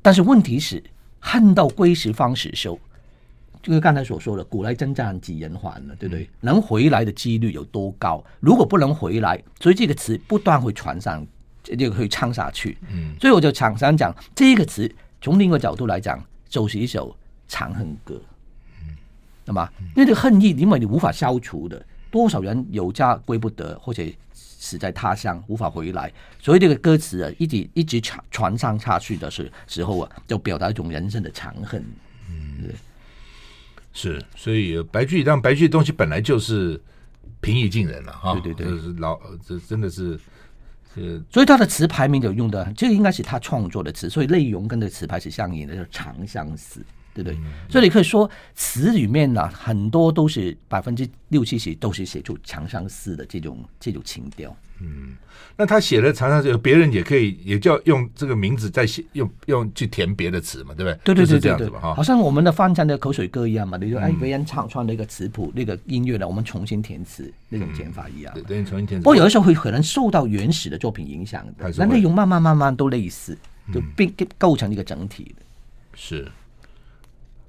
[0.00, 0.82] 但是问题是，
[1.26, 2.78] 恨到归时方始休，
[3.62, 6.28] 就是刚才所说的“古来征战几人还”了，对不对？
[6.42, 8.22] 能回来的几率有多高？
[8.40, 11.26] 如果不能回来，所以这个词不断会传上，
[11.78, 12.76] 就会唱下去。
[12.92, 14.88] 嗯，所以我就常常讲，这个词
[15.22, 17.16] 从另一个角度来讲，就是一首
[17.48, 18.20] 长恨歌。
[18.82, 18.94] 嗯，
[19.46, 21.82] 那么那个恨意，因为你无法消除的。
[22.10, 24.04] 多少人有家归不得，或者
[24.64, 31.84] 死在他乡无法回来，所以这个歌词啊，一直一直传传唱下去的时时候啊，就表达一种人生的长恨。
[32.30, 32.70] 嗯，
[33.92, 36.80] 是，所以白居易，但白居易的东西本来就是
[37.42, 38.32] 平易近人了哈。
[38.40, 40.18] 对对对，是老，这真的是，
[40.94, 46.80] 是，所以他的词牌名就用的，这个应该是他创作的词，所以内容跟这个词牌是相应的，就是长相思。
[47.14, 47.38] 对不对？
[47.70, 54.54] 所以你可以说词里面呢，很多都是百分之六七十都是写出长相思的这种这种情调。
[54.80, 55.14] 嗯，
[55.56, 61.14] 那他写了长相思，别人也可以也叫用这个名字再写，用用去填别的词嘛，对不对？
[61.14, 68.34] 对对对对对，好像我们的翻唱的口水歌一样嘛，你说哎，别人唱唱那个词谱那个音乐呢，我们重新填词那种填法一样。
[68.34, 69.04] 对，对，重新填词。
[69.04, 73.38] 不过有的时候会可能受到原始的作品影响的，那内容慢慢慢慢都类似，
[73.72, 75.44] 就并构成一个整体的。
[75.94, 76.28] 是。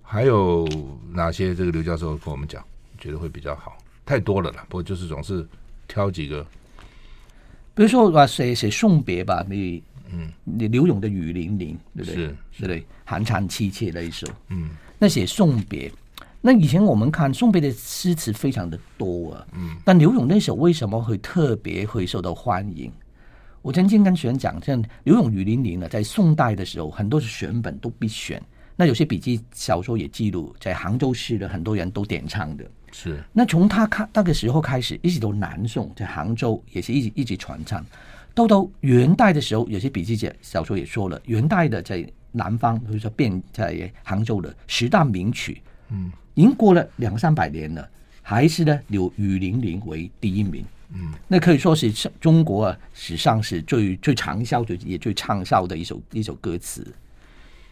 [0.08, 0.68] 还有
[1.12, 1.56] 哪些？
[1.56, 2.64] 这个刘教授跟我们讲，
[3.00, 3.76] 觉得会比较好？
[4.06, 5.46] 太多了啦，不过就是总是
[5.88, 6.46] 挑几个。
[7.74, 9.82] 比如说，啊，写写送别吧，你
[10.14, 12.16] 嗯，你柳永的雨霖铃，对不对？
[12.16, 12.86] 是，对不对？
[13.04, 15.92] 寒蝉凄切那一首，嗯，那写送别，
[16.40, 22.92] 那以前我们看送别的诗词非常的多啊，嗯，但柳永那首为什么会特别会受到欢迎？
[23.64, 28.42] 我曾经跟学员讲，像柳永雨霖铃呢，在宋代的时候，很多是选本都必选。
[28.76, 32.66] 那有些笔记小说也记录，在杭州市的很多人都点唱的。
[32.92, 33.24] 是。
[33.32, 37.86] 那从他看那个时候开始，一直都南宋，在杭州也是一直一直传唱。
[38.34, 47.90] 到到元代的时候，有些笔记小说也说了，元代的在南方，比如说变在杭州的十大名曲，嗯，已经过了两三百年了，
[48.22, 50.66] 还是呢，有雨霖铃为第一名。
[50.94, 56.94] 嗯，那可以说是中国啊史上是最最长销、最也最畅销的一首一首歌词。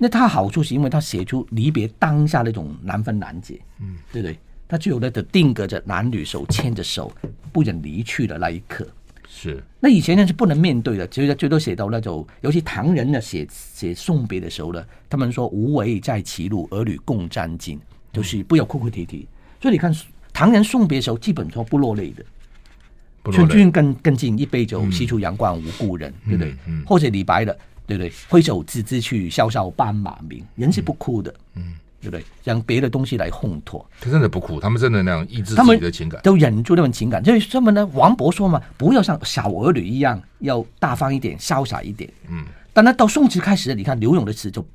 [0.04, 4.38] 那它好处是因为它写出离别当下那种难分难解，嗯，对不对？
[4.68, 7.10] 它最后呢，就定格着男女手牵着手
[7.54, 8.86] 不忍离去的那一刻。
[9.30, 9.64] 是。
[9.80, 17.80] 那以前呢是不能面对的，所以最多写到那种，尤其唐人呢写写送别的时候呢，他们说无为在歧路，儿女共沾巾，
[18.12, 19.26] 就是不要哭哭啼啼。
[19.62, 19.96] 所以你看
[20.34, 23.32] 唐人送别的时候，基本上不落泪的。
[23.32, 26.54] 劝君更更尽一杯酒，西出阳关无故人，对不对？
[26.68, 26.84] 嗯。
[26.86, 27.58] 或者李白的。
[27.86, 28.12] 对不对？
[28.30, 30.44] 挥手之之去，笑笑斑马鸣。
[30.56, 32.26] 人是不哭的，嗯，嗯对不对？
[32.44, 33.86] 让别的东西来烘托。
[34.02, 37.24] 他真的不哭，他们真的那样抑制自己的情感，都忍住那种情感。
[37.24, 37.86] 就是什么呢？
[37.94, 42.12] 王勃说嘛，不要像小儿女一样，要大方一点，潇洒一点。
[42.30, 42.46] 嗯。
[42.74, 44.66] 但那到宋词开始，你看柳永的词就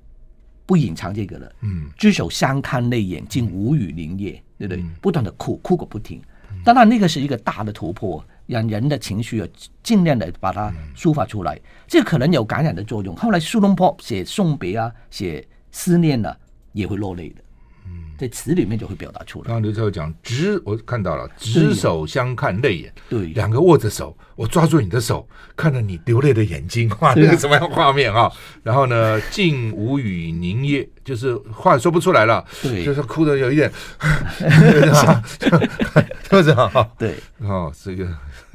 [0.65, 1.53] 不隐藏这个了。
[1.63, 1.91] 嗯。
[1.97, 4.83] 执手相看泪眼，竟无语凝噎，对不对？
[4.83, 6.21] 嗯、不断的哭，哭个不停。
[6.65, 8.25] 当然，那个是一个大的突破。
[8.49, 9.47] 让人的情绪啊，
[9.83, 13.15] 尽量的把它抒发出来，嗯、这可能有感染的作用。
[13.15, 16.39] 后来苏东坡写送别啊，写思念呢、啊，
[16.73, 17.43] 也会落泪的。
[17.91, 19.47] 嗯，在词里面就会表达出来。
[19.47, 28.31] 刚刚刘教授讲，执我看到了，执手相看泪眼，对，两个握着手，我抓住你的手，看着你流泪的眼睛，哇，那个什么样画面啊？
[28.63, 33.73] 然后呢，竟无语凝噎，就是话说不出来了，对，就是哭的有一点，
[34.39, 36.89] 是不是啊？
[36.99, 38.07] 对，哦，这个。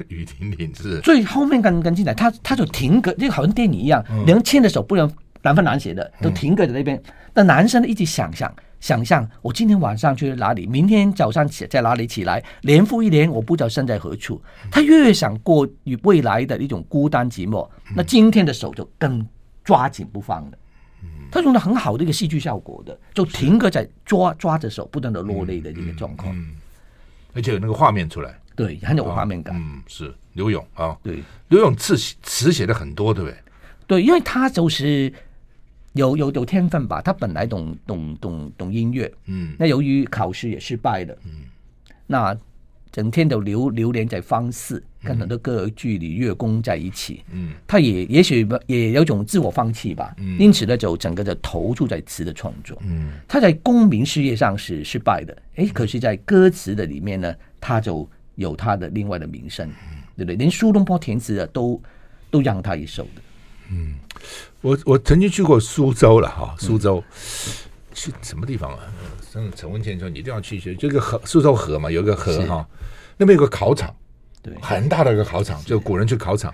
[0.08, 5.08] 雨停停是最后面刚刚进来，他他就停格，就好像电影一样，连牵的手不能
[5.42, 7.00] 难分难舍的，都停格在那边。
[7.32, 8.52] 那男生一直想象，
[8.84, 14.38] 想象我今天晚上去哪里，明天早上起在哪里起来，年复一年，我不知道身在何处。
[14.70, 17.66] 他越想过与未来的一种孤单寂寞，
[17.96, 19.26] 那今天的手就更
[19.64, 20.58] 抓紧不放了。
[21.32, 26.54] 他用了很好的一个戏剧效果的，就停格在抓抓着手，不断的落泪的这个状况，嗯，
[27.32, 29.56] 而且有那个画面出来，对，很有画面感。
[29.56, 33.38] 嗯，是刘勇啊，对，刘勇词词写的很多，对不对？
[33.86, 35.10] 对，因为他就是
[35.94, 41.30] 有有有天分吧，他本来懂懂懂懂音乐，嗯，那由于考试也失败了，嗯，
[42.06, 42.36] 那。
[42.94, 47.24] 整天都流流连在方式，跟很多歌剧里乐工在一起。
[47.32, 50.14] 嗯，他也也许也有种自我放弃吧。
[50.18, 52.80] 嗯，因此呢，就整个就投注在词的创作。
[52.84, 59.68] 嗯，他在功名事业上是失败的，哎，可是，在歌词的里面呢，他就有他的另外的名声，
[60.16, 60.36] 对不对？
[60.36, 61.82] 连苏东坡填词的都
[62.30, 63.22] 都让他一手的。
[63.72, 63.96] 嗯，
[64.64, 67.04] 我我曾经去过苏州了哈，苏州。
[67.08, 67.52] 嗯
[67.96, 68.78] 去什么地方啊？
[69.36, 72.66] 嗯，陈文倩说你一定要去学，这个河苏州河嘛，有一个河哈，
[73.16, 73.94] 那边有个考场，
[74.42, 76.52] 对，很大的一个考场，就古人去考场，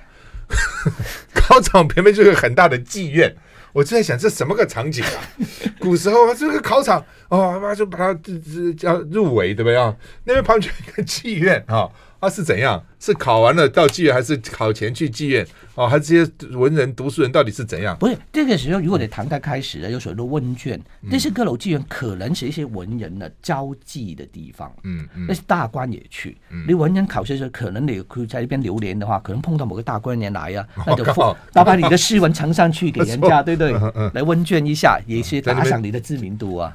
[1.32, 3.34] 考场旁边就是很大的妓院，
[3.72, 5.16] 我就在想这什么个场景啊？
[5.80, 9.96] 古时候这个考场哦，妈就把它这这叫入围对不对啊？
[10.24, 11.88] 那边旁边一个妓院啊。
[11.88, 12.84] 他、啊、是怎样？
[12.98, 15.46] 是考完了到妓院，还是考前去妓院？
[15.74, 17.96] 哦，还是这些文人读书人到底是怎样？
[17.98, 24.70] 不是这个时候，如果你唐代开始了，有许多问卷，那些阁楼妓院可能是一些文人的交际的地方。
[24.84, 26.36] 嗯嗯，那些大官也去。
[26.50, 31.02] 嗯、你文人考试的时候，可能你可以在一边流连的话，可能碰到某个大官人来呀、啊，那就
[31.54, 33.72] 把把你的诗文呈上去给人家， 对不对？
[34.12, 36.70] 来问卷一下，也是打响你的知名度啊。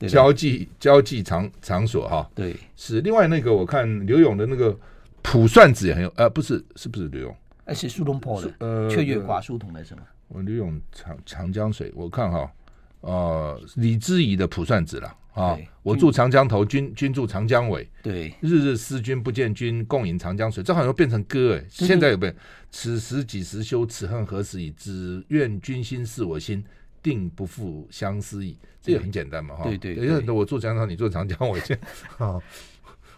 [0.00, 4.70] 交际交际场场所哈，对，是另外那个我看刘勇的那个
[5.22, 7.36] 《卜算子》也很有，呃，不是，是不是刘勇？
[7.64, 10.02] 哎，是苏东坡的，呃，雀月寡书同的是吗？
[10.28, 12.52] 我刘勇长长江水，我看哈，
[13.00, 22.32] 呃，李之仪的《卜算子》了啊，我住长江头，君君住长江尾，对，日日思君不见君，共饮长江水，这好像变成歌哎，现在有没有？
[22.70, 23.86] 此时几时休？
[23.86, 24.70] 此恨何时已？
[24.72, 26.62] 只愿君心似我心。
[27.02, 29.64] 定不负相思意，这也很简单嘛，哈。
[29.64, 31.76] 对对，对，对，我住江上，你住长江，我先，
[32.18, 32.38] 啊，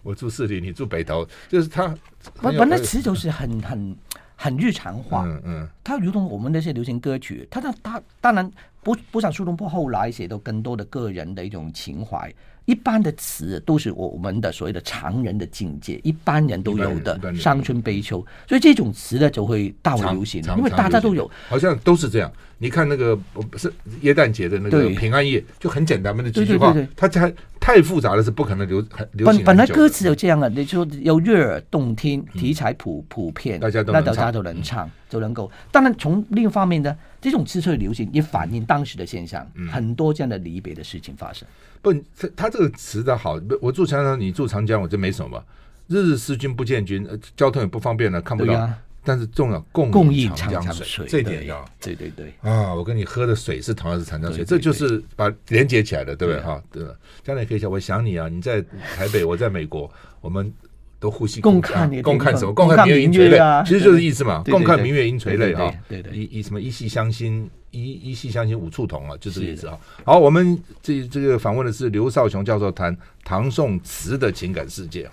[0.03, 1.95] 我住市里，你住北头，就是他。
[2.41, 3.97] 本本来词就是很很
[4.35, 8.51] 很日常化，嗯嗯，它如同我们那些流行歌曲，它它它当然
[8.83, 12.33] 不不像苏东坡后来写的更多的个人的一种情怀。
[12.65, 22.31] 一般的词都是我们的所谓的常人的境界，一般人都有的伤春悲秋，所以这种词呢就会大为流行，因为大家都有，好像都是这样。
[22.59, 29.37] 你看那个不是耶诞节的那个平安夜，就很简单嘛，那几句话，它太太复杂了，是不可能流很流行。
[29.37, 35.51] 本本来歌词有这样的，你说要悦耳动听，题材普普遍，大家都那大家都能唱，都能够。
[35.71, 41.47] 当然从另一方面呢，这种词汇流行也反映当时的现象，很多这样的离别的事情发生。
[41.81, 45.41] 不，他他这个词的好，我住长江，你住长江，我就没什么。
[45.87, 48.69] 日日思君不见君，交通也不方便了，看不到。
[49.09, 51.65] 啊、但是重要，共饮长江水，这点要。
[51.81, 52.33] 对对对。
[52.43, 56.43] 啊，我跟你喝的水是同样是长江水，这就是把连接起来的，对不对？
[56.43, 56.85] 哈，对。
[57.25, 58.61] 将来可以想，我想你啊，你在
[58.97, 59.91] 台北，我在美国，
[60.21, 60.53] 我们。
[61.01, 62.53] 都呼吸共看，共看什么？
[62.53, 64.43] 共看明月映垂泪，其实就是意思嘛。
[64.51, 69.79] 共看明月映垂泪啊，对对，以以什么一夕相亲，一一夕相亲五处同啊，就这个意思啊。
[70.05, 75.13] 好，我们这这个访问的是刘少雄教授，谈唐宋词的情感世界啊。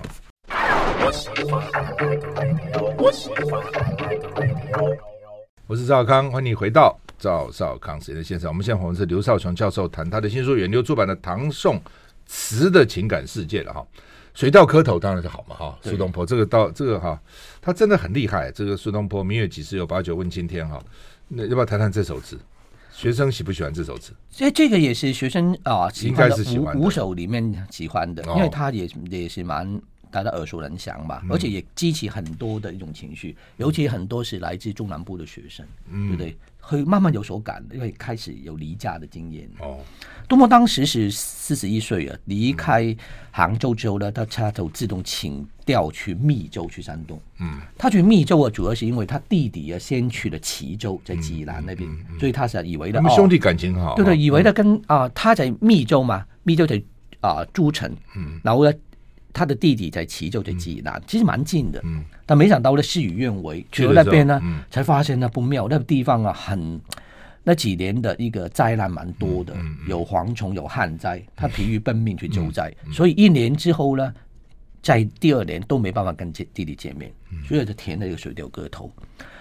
[5.68, 8.50] 我是赵少康，欢迎你回到赵少康时间的现场。
[8.50, 11.80] 我们现在访问是刘少雄教授，谈他的新书远流出版的《唐宋
[12.26, 13.86] 词的情感世界》了哈。
[14.34, 17.22] 水到磕头当然是好嘛哈，苏东坡这个到这个哈，
[17.62, 18.52] 他真的很厉害。
[18.52, 20.84] 这个苏东坡“明月几时有，把酒问青天”哈，
[21.28, 22.40] 那要不要谈谈这首词？
[22.92, 24.14] 学生喜不喜欢这首词？
[24.32, 29.80] 所以这个也是学生啊，应该是喜欢五首里面喜欢的，因为他也也是蛮
[30.16, 36.38] 大家耳熟能详吧，而且也激起很多的一种情绪，尤其很多是来自中南部的学生，对不对？
[36.62, 39.48] 会慢慢有所感，因为开始有离家的经验。
[39.60, 39.78] 哦，
[40.28, 42.96] 东坡当时是四十一岁啊，离开
[43.30, 47.20] 杭州之后呢，他他就自动请调去密州去山东。
[47.40, 53.00] 嗯，他去密州啊，主要是因为他弟弟啊先去了齐州，在济南那边，嗯嗯嗯、所以他是以为的。
[53.00, 53.92] 他们兄弟感情好。
[53.92, 56.82] 哦、对对，以为的跟啊、呃，他在密州嘛，密州在
[57.20, 58.74] 啊诸城，嗯，然后呢。
[59.36, 61.82] 他的弟弟在齐州，在济南，其实蛮近的。
[61.84, 65.68] 嗯，但没想到呢，事与愿违，去了那边呢，嗯、才发现那不妙。
[65.70, 66.80] 那个地方啊，很
[67.44, 74.14] 那几年的一个灾难蛮多的，嗯嗯、有蝗虫，有旱灾，他疲于奔命去救灾，所以一年之后呢，
[74.82, 77.12] 在第二年都没办法跟弟弟见面，
[77.46, 78.90] 所以就填了一个《水调歌头》。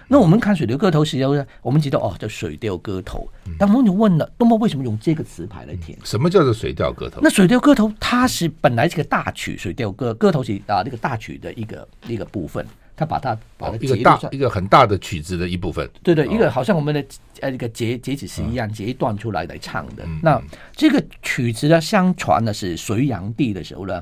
[0.08, 3.28] 那我们看《水调歌头》时候呢，我们知道哦，叫《水调歌头》。
[3.58, 5.98] 但我们就问了，东坡为什么用这个词牌来填？
[6.04, 7.16] 什么叫做《水调歌头》？
[7.22, 12.66] 那《水调歌头》它是本来是个大曲，《水调歌》歌头是啊，那个大曲的一个一个部分。
[12.96, 15.90] 他把它把它一个大一个很大的曲子的一部分。
[16.00, 17.04] 对对，一个好像我们的
[17.40, 20.04] 呃一个节节子是一样，截一段出来来唱的。
[20.22, 20.40] 那
[20.76, 24.00] 这个曲子呢，相传呢是隋炀帝的时候呢，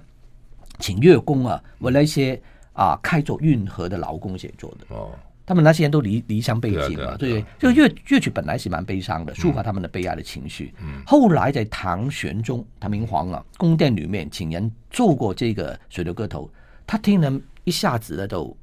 [0.79, 2.39] 请乐工啊，为那些
[2.75, 4.95] 啊开凿运河的劳工写作的。
[4.95, 5.09] 哦。
[5.45, 10.73] 他们那些人都离离乡背景嘛，对，这个乐乐曲本来是蛮悲伤的，抒发他们的悲哀的情绪。
[10.81, 16.49] 嗯，后来在唐玄宗、唐明皇啊宫殿里面请人做过这个水流歌头，
[16.87, 18.57] 他听了一下子呢，就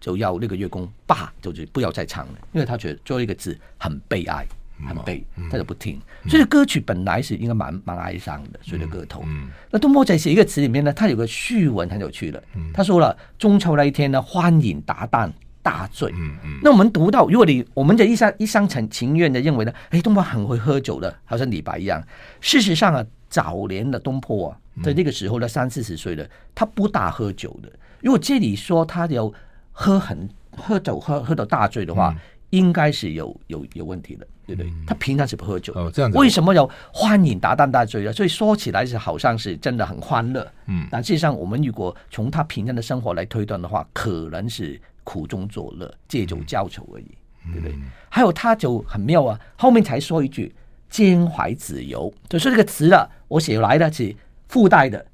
[0.00, 4.44] 就要那个乐工罢，就是不要再唱了，因为他觉得最后一个字很悲哀，
[4.86, 6.00] 很悲，他就不听。
[6.28, 9.22] 所以歌曲本来是应该蛮蛮哀伤的，水流歌头。
[9.26, 12.42] 嗯，那东坡在写一个词里面呢，他有个序文很有趣的，
[12.74, 15.30] 他说了中秋那一天呢，欢饮达旦。
[15.66, 22.00] 大醉，嗯嗯，那我们读到，如果你我们的一厢一厢情情愿的认为呢，哎，东坡很会喝酒的，好像李白一样。
[22.40, 27.68] 事实上啊，早年的东坡啊，在那个时候呢，三四十岁的他不大喝酒的。
[28.00, 29.34] 如果这里说他有
[29.72, 32.16] 喝很喝酒喝喝到大醉的话，嗯、
[32.50, 34.72] 应该是有有有问题的，对不对？
[34.86, 36.16] 他平常是不喝酒哦，这样子。
[36.16, 38.12] 为什么要欢饮达旦大醉呢？
[38.12, 44.80] 所以说起来是好像是真的很欢乐，嗯，但实际上我们如果从他平常的生活来推断的话，可能是。
[45.06, 47.06] 苦中作乐，借酒浇愁而已，
[47.44, 47.78] 嗯、对不对？
[48.08, 50.52] 还有他就很妙啊，后面才说一句
[50.90, 53.08] “兼怀子由”，就是这个词了。
[53.28, 54.12] 我写来的是
[54.48, 55.06] 附带的，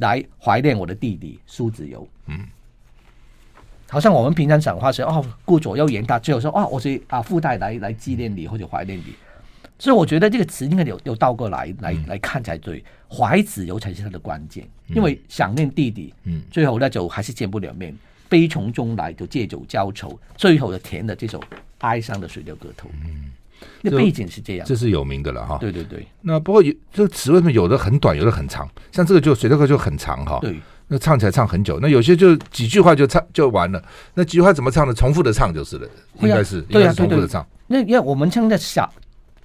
[0.00, 2.06] 来怀念我的弟弟苏子由。
[2.26, 2.46] 嗯，
[3.88, 9.14] 好像我们平常讲话是哦，顾左右言他，最后说哦，我是啊附带来来纪念你或者怀念你。
[9.78, 17.96] 所以我觉得这个词应该有有倒过来来来看才对，怀子由才是他的关键，因为想念弟弟，嗯，最后那就还是见不了面。
[18.32, 21.38] 悲从中来，就借酒浇愁，最后的填的这首
[21.80, 22.88] 哀伤的水调歌头。
[23.04, 23.30] 嗯，
[23.82, 25.58] 那背景是这样，这是有名的了哈。
[25.58, 26.06] 对对对。
[26.22, 28.66] 那不过有这个词为什么有的很短，有的很长？
[28.90, 30.38] 像这个就水调歌就很长哈。
[30.40, 30.58] 对。
[30.88, 33.82] 那唱起来唱很久，那有些就几句话就唱就完了。
[34.14, 34.94] 那几句话怎么唱呢？
[34.94, 35.86] 重复的唱就是了，
[36.22, 37.46] 应该是应该是重复的唱。
[37.66, 38.90] 那因为我们唱的小。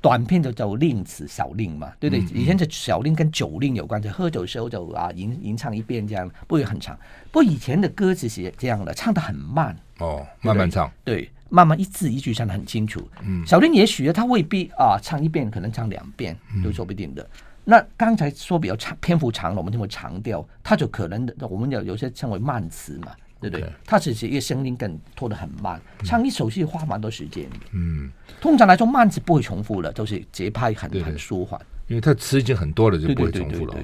[0.07, 2.23] 短片就叫令词小令嘛，对不对？
[2.33, 6.97] 以前这小令跟酒令有关，就喝酒的时候就啊吟吟唱一遍这样，不会很长。
[7.29, 13.05] 不过以前的歌词是这样的，唱的很慢哦，慢慢唱，对，慢慢一字一句唱的很清楚。
[13.21, 16.33] 嗯，小令也许他未必啊唱一遍，可能唱两遍
[16.63, 17.29] 都说不定的。
[17.65, 23.11] 那刚才说比较长篇幅长了，我们就会长调，它就可能的，我们有有些称为慢词嘛。
[23.39, 23.69] 对不对？
[23.85, 27.57] 他只是一个声音更拖得很慢，唱一首是花蛮多时间的。
[27.73, 28.09] 嗯，
[28.41, 31.59] 通常来说慢是不会重复的，都是节拍很很舒缓。
[31.87, 33.75] 因为他词已经很多了，就不会重复了。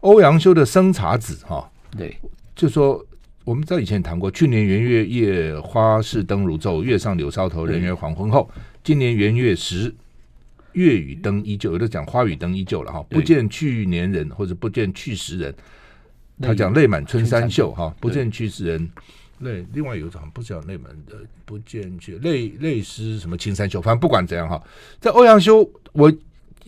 [0.00, 2.18] 欧阳修的《生查子》哈，对，
[2.56, 3.04] 就说
[3.44, 8.50] 我们在以前谈过，去年元月夜，花市灯如昼，月上柳梢头，人约黄昏后。
[8.82, 9.94] 今年元月时，
[10.72, 11.70] 月与灯依旧。
[11.70, 15.54] 有的讲花与灯依旧了哈，不见去年人，或者不见去时人。
[16.40, 18.90] 他讲泪满春山袖哈，不见去时人
[19.40, 19.64] 泪。
[19.72, 23.80] 另外有一种不知道泪满的，不见去泪泪湿什么青山秀。
[23.80, 24.60] 反正不管怎样哈，
[25.00, 26.12] 在欧阳修，我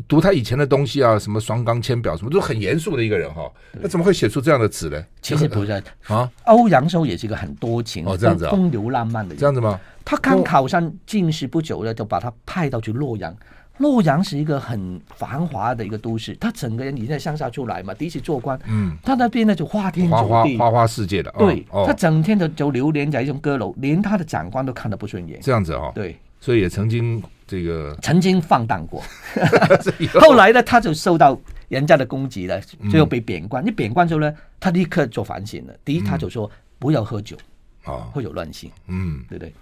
[0.08, 3.50] 读他以前的东西啊，什么双纲千表什么，都很严肃的一个人哈。
[3.72, 5.04] 那怎么会写出这样的词呢？
[5.22, 5.72] 其实不是
[6.06, 9.80] 啊， 欧阳修也是一个很多情哦，这样子风流浪漫的人，这样子吗？
[10.04, 13.34] 他刚考上进士不久呢，就把他派到去洛阳。
[13.78, 29.02] 洛阳是一个很繁华的一个都市，他整个人你在乡下出来嘛，第一次做官，嗯，他那边呢就花天酒地，花花世界的，对，他整天就就流连在一种阁楼，连他的长官都看得不顺眼，这样子哦，对，所以也曾经这个曾经放荡过，
[30.20, 31.36] 后来呢，他就受到
[31.68, 32.60] 人家的攻击了，
[32.90, 33.66] 最后被贬官。
[33.66, 35.74] 一贬官之后呢，他立刻做反省了。
[35.84, 36.48] 第一，他就说
[36.78, 37.36] 不要喝酒，
[37.82, 39.52] 啊，会有乱性，嗯，对不对？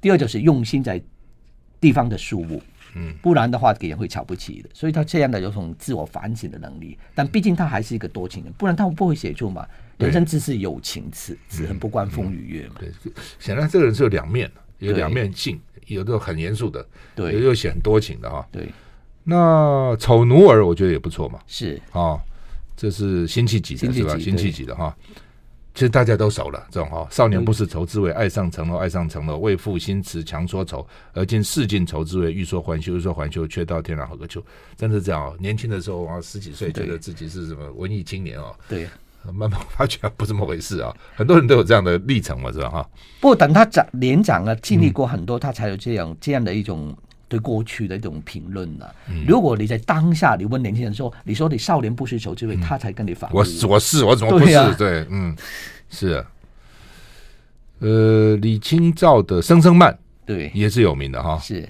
[0.00, 0.98] 第二就是用心在
[1.78, 2.62] 地方的事务。
[2.94, 6.98] 嗯，不然的话给人会瞧不起的，所以他这样的有种自我反省的能力。
[7.14, 9.66] 但毕竟他还是一个多情人，不然他不会写出嘛。
[9.98, 12.76] 人生自是有情词，只恨不关风雨月嘛。
[12.78, 12.90] 对，
[13.38, 18.48] 显然这个人是有两面，有两面性，有的很严肃的，对，又写很多情的哈。
[18.50, 18.66] 对，
[19.24, 21.38] 那丑奴儿我觉得也不错嘛。
[21.46, 22.18] 是啊，
[22.74, 24.18] 这是辛弃疾的是吧？
[24.18, 24.96] 辛弃疾的哈。
[25.72, 34.44] 其实大家都熟了，这种哈，少年不识愁滋味，爱上层楼，爱上层楼，为赋新词强说愁，而今识尽愁滋味，欲说还休，欲说还休，却道天涯好个秋。
[34.76, 38.88] 真的这样哦，年轻的时候啊，十几岁觉得自己是什么文艺青年哦，对，
[39.32, 42.68] 慢慢发觉不这么回事啊，很多人都有这样的历程嘛，是吧？
[42.68, 42.90] 哈，
[43.20, 46.96] 不过等他长年长了，经历过很多，他才有这样这样的一种。
[47.30, 48.84] 对过去的一种评论呢？
[49.24, 54.74] 如果你在当下，你问年轻人说：“你说你少年不识愁滋味，他才跟你反。”我我是我怎么不是？
[54.74, 55.34] 对，嗯，
[55.88, 56.26] 是啊。
[57.78, 59.92] 呃，李清照的《声声慢》
[60.26, 61.38] 对也是有名的哈。
[61.38, 61.66] 是，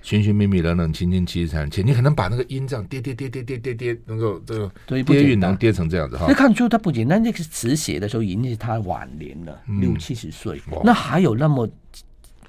[0.00, 4.70] 寻寻觅觅，冷冷清清，凄惨且你可能把那个音这样跌跌跌跌跌跌跌，能够这个
[5.02, 6.26] 跌韵能跌成这样子哈。
[6.28, 11.68] 那看出他不简单，那个词写的时候已经是他晚年了，嗯、六七十岁，那还有那么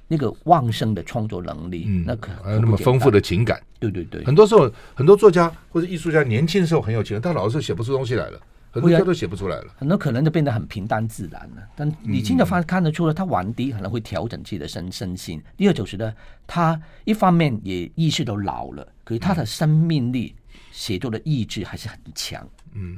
[0.08, 3.62] 那个旺盛的创作能力，嗯、那可还有那么丰富的情感。
[3.80, 8.40] 对对对，很多时候很多作家或者艺术家年轻的时候很有情感，但老的时候写不出东西来了。
[8.72, 11.66] 很多都写不出来了，很多可能就变得很平淡自然了。
[11.78, 15.42] 但你清楚发看得出来，他晚低可能会调整自己的身身心。
[15.56, 16.14] 第二就是呢，
[16.46, 20.36] 他一方面也意识到老了，可是他的生命力、
[20.74, 22.46] 写作的意志还是很强。
[22.74, 22.98] 嗯，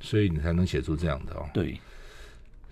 [0.00, 1.46] 所以你才能写出这样的哦。
[1.52, 1.78] 对，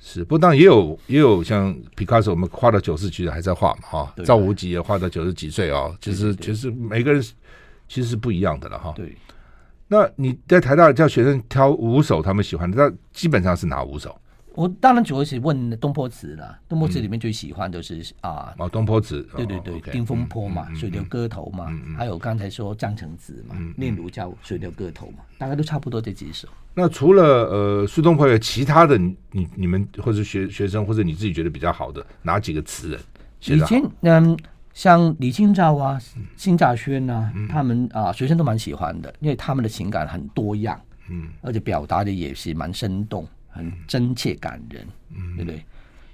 [0.01, 0.25] 是。
[0.25, 4.15] 不当然也有也有像皮卡索，我们画到九十几还在画嘛哈。
[4.25, 5.95] 赵无极也画到九十几岁哦。
[6.01, 7.23] 其实其实每个人
[7.89, 8.93] 其实是不一样的了哈。
[8.97, 9.17] 对。
[9.89, 14.15] 那你在台大叫学生挑五首他们喜欢的，那基本上是哪五首？
[14.59, 16.59] 我当然主要是问东坡词了。
[16.69, 26.49] 东坡词里面最喜欢就是、嗯、啊，哦，东坡词，对对对，丁风波嘛，嗯、水调歌头嘛，还有刚才说江城子嘛，念儒叫水调歌头嘛，大概都差不多这几首。
[26.75, 33.01] 那除了呃苏东坡，有其他的你你你们或者学学生或者你自己觉得比较好的哪几个词人？
[33.57, 34.37] 以前嗯。
[34.75, 36.01] 像李清照啊、
[36.37, 40.81] 辛稼轩啊，嗯、他们啊学生都蛮喜欢的，因为他们的情感很多样，
[41.11, 43.27] 嗯，而且表达的也是蛮生动、
[43.59, 45.63] 很真切感人，嗯，对不对？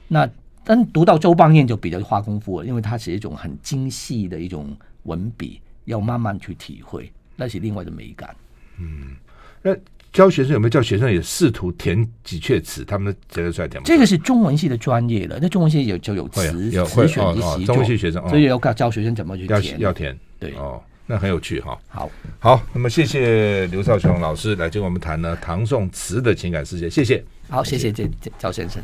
[0.08, 0.28] 那
[0.64, 8.34] 但读到周邦彦就比较花功夫了，因为他是一种很精细的一种文笔，要慢慢去体会，那是另外的美感，
[8.80, 9.14] 嗯，
[9.62, 9.76] 那。
[10.14, 12.84] 教学生有没有叫学生也试图填几阙词？
[12.84, 13.84] 他们觉得出来填吗？
[13.84, 19.76] 这个是中文系的专业的，那中文系有就有词词选习，中文系学生，所以要教学生怎么去填。
[19.80, 21.76] 要填，对哦，那很有趣哈。
[21.88, 27.24] 好，好，那么谢谢刘少雄老师来跟我们谈呢唐宋词的情感世界，谢谢。
[27.48, 28.82] 好，谢谢这赵先生。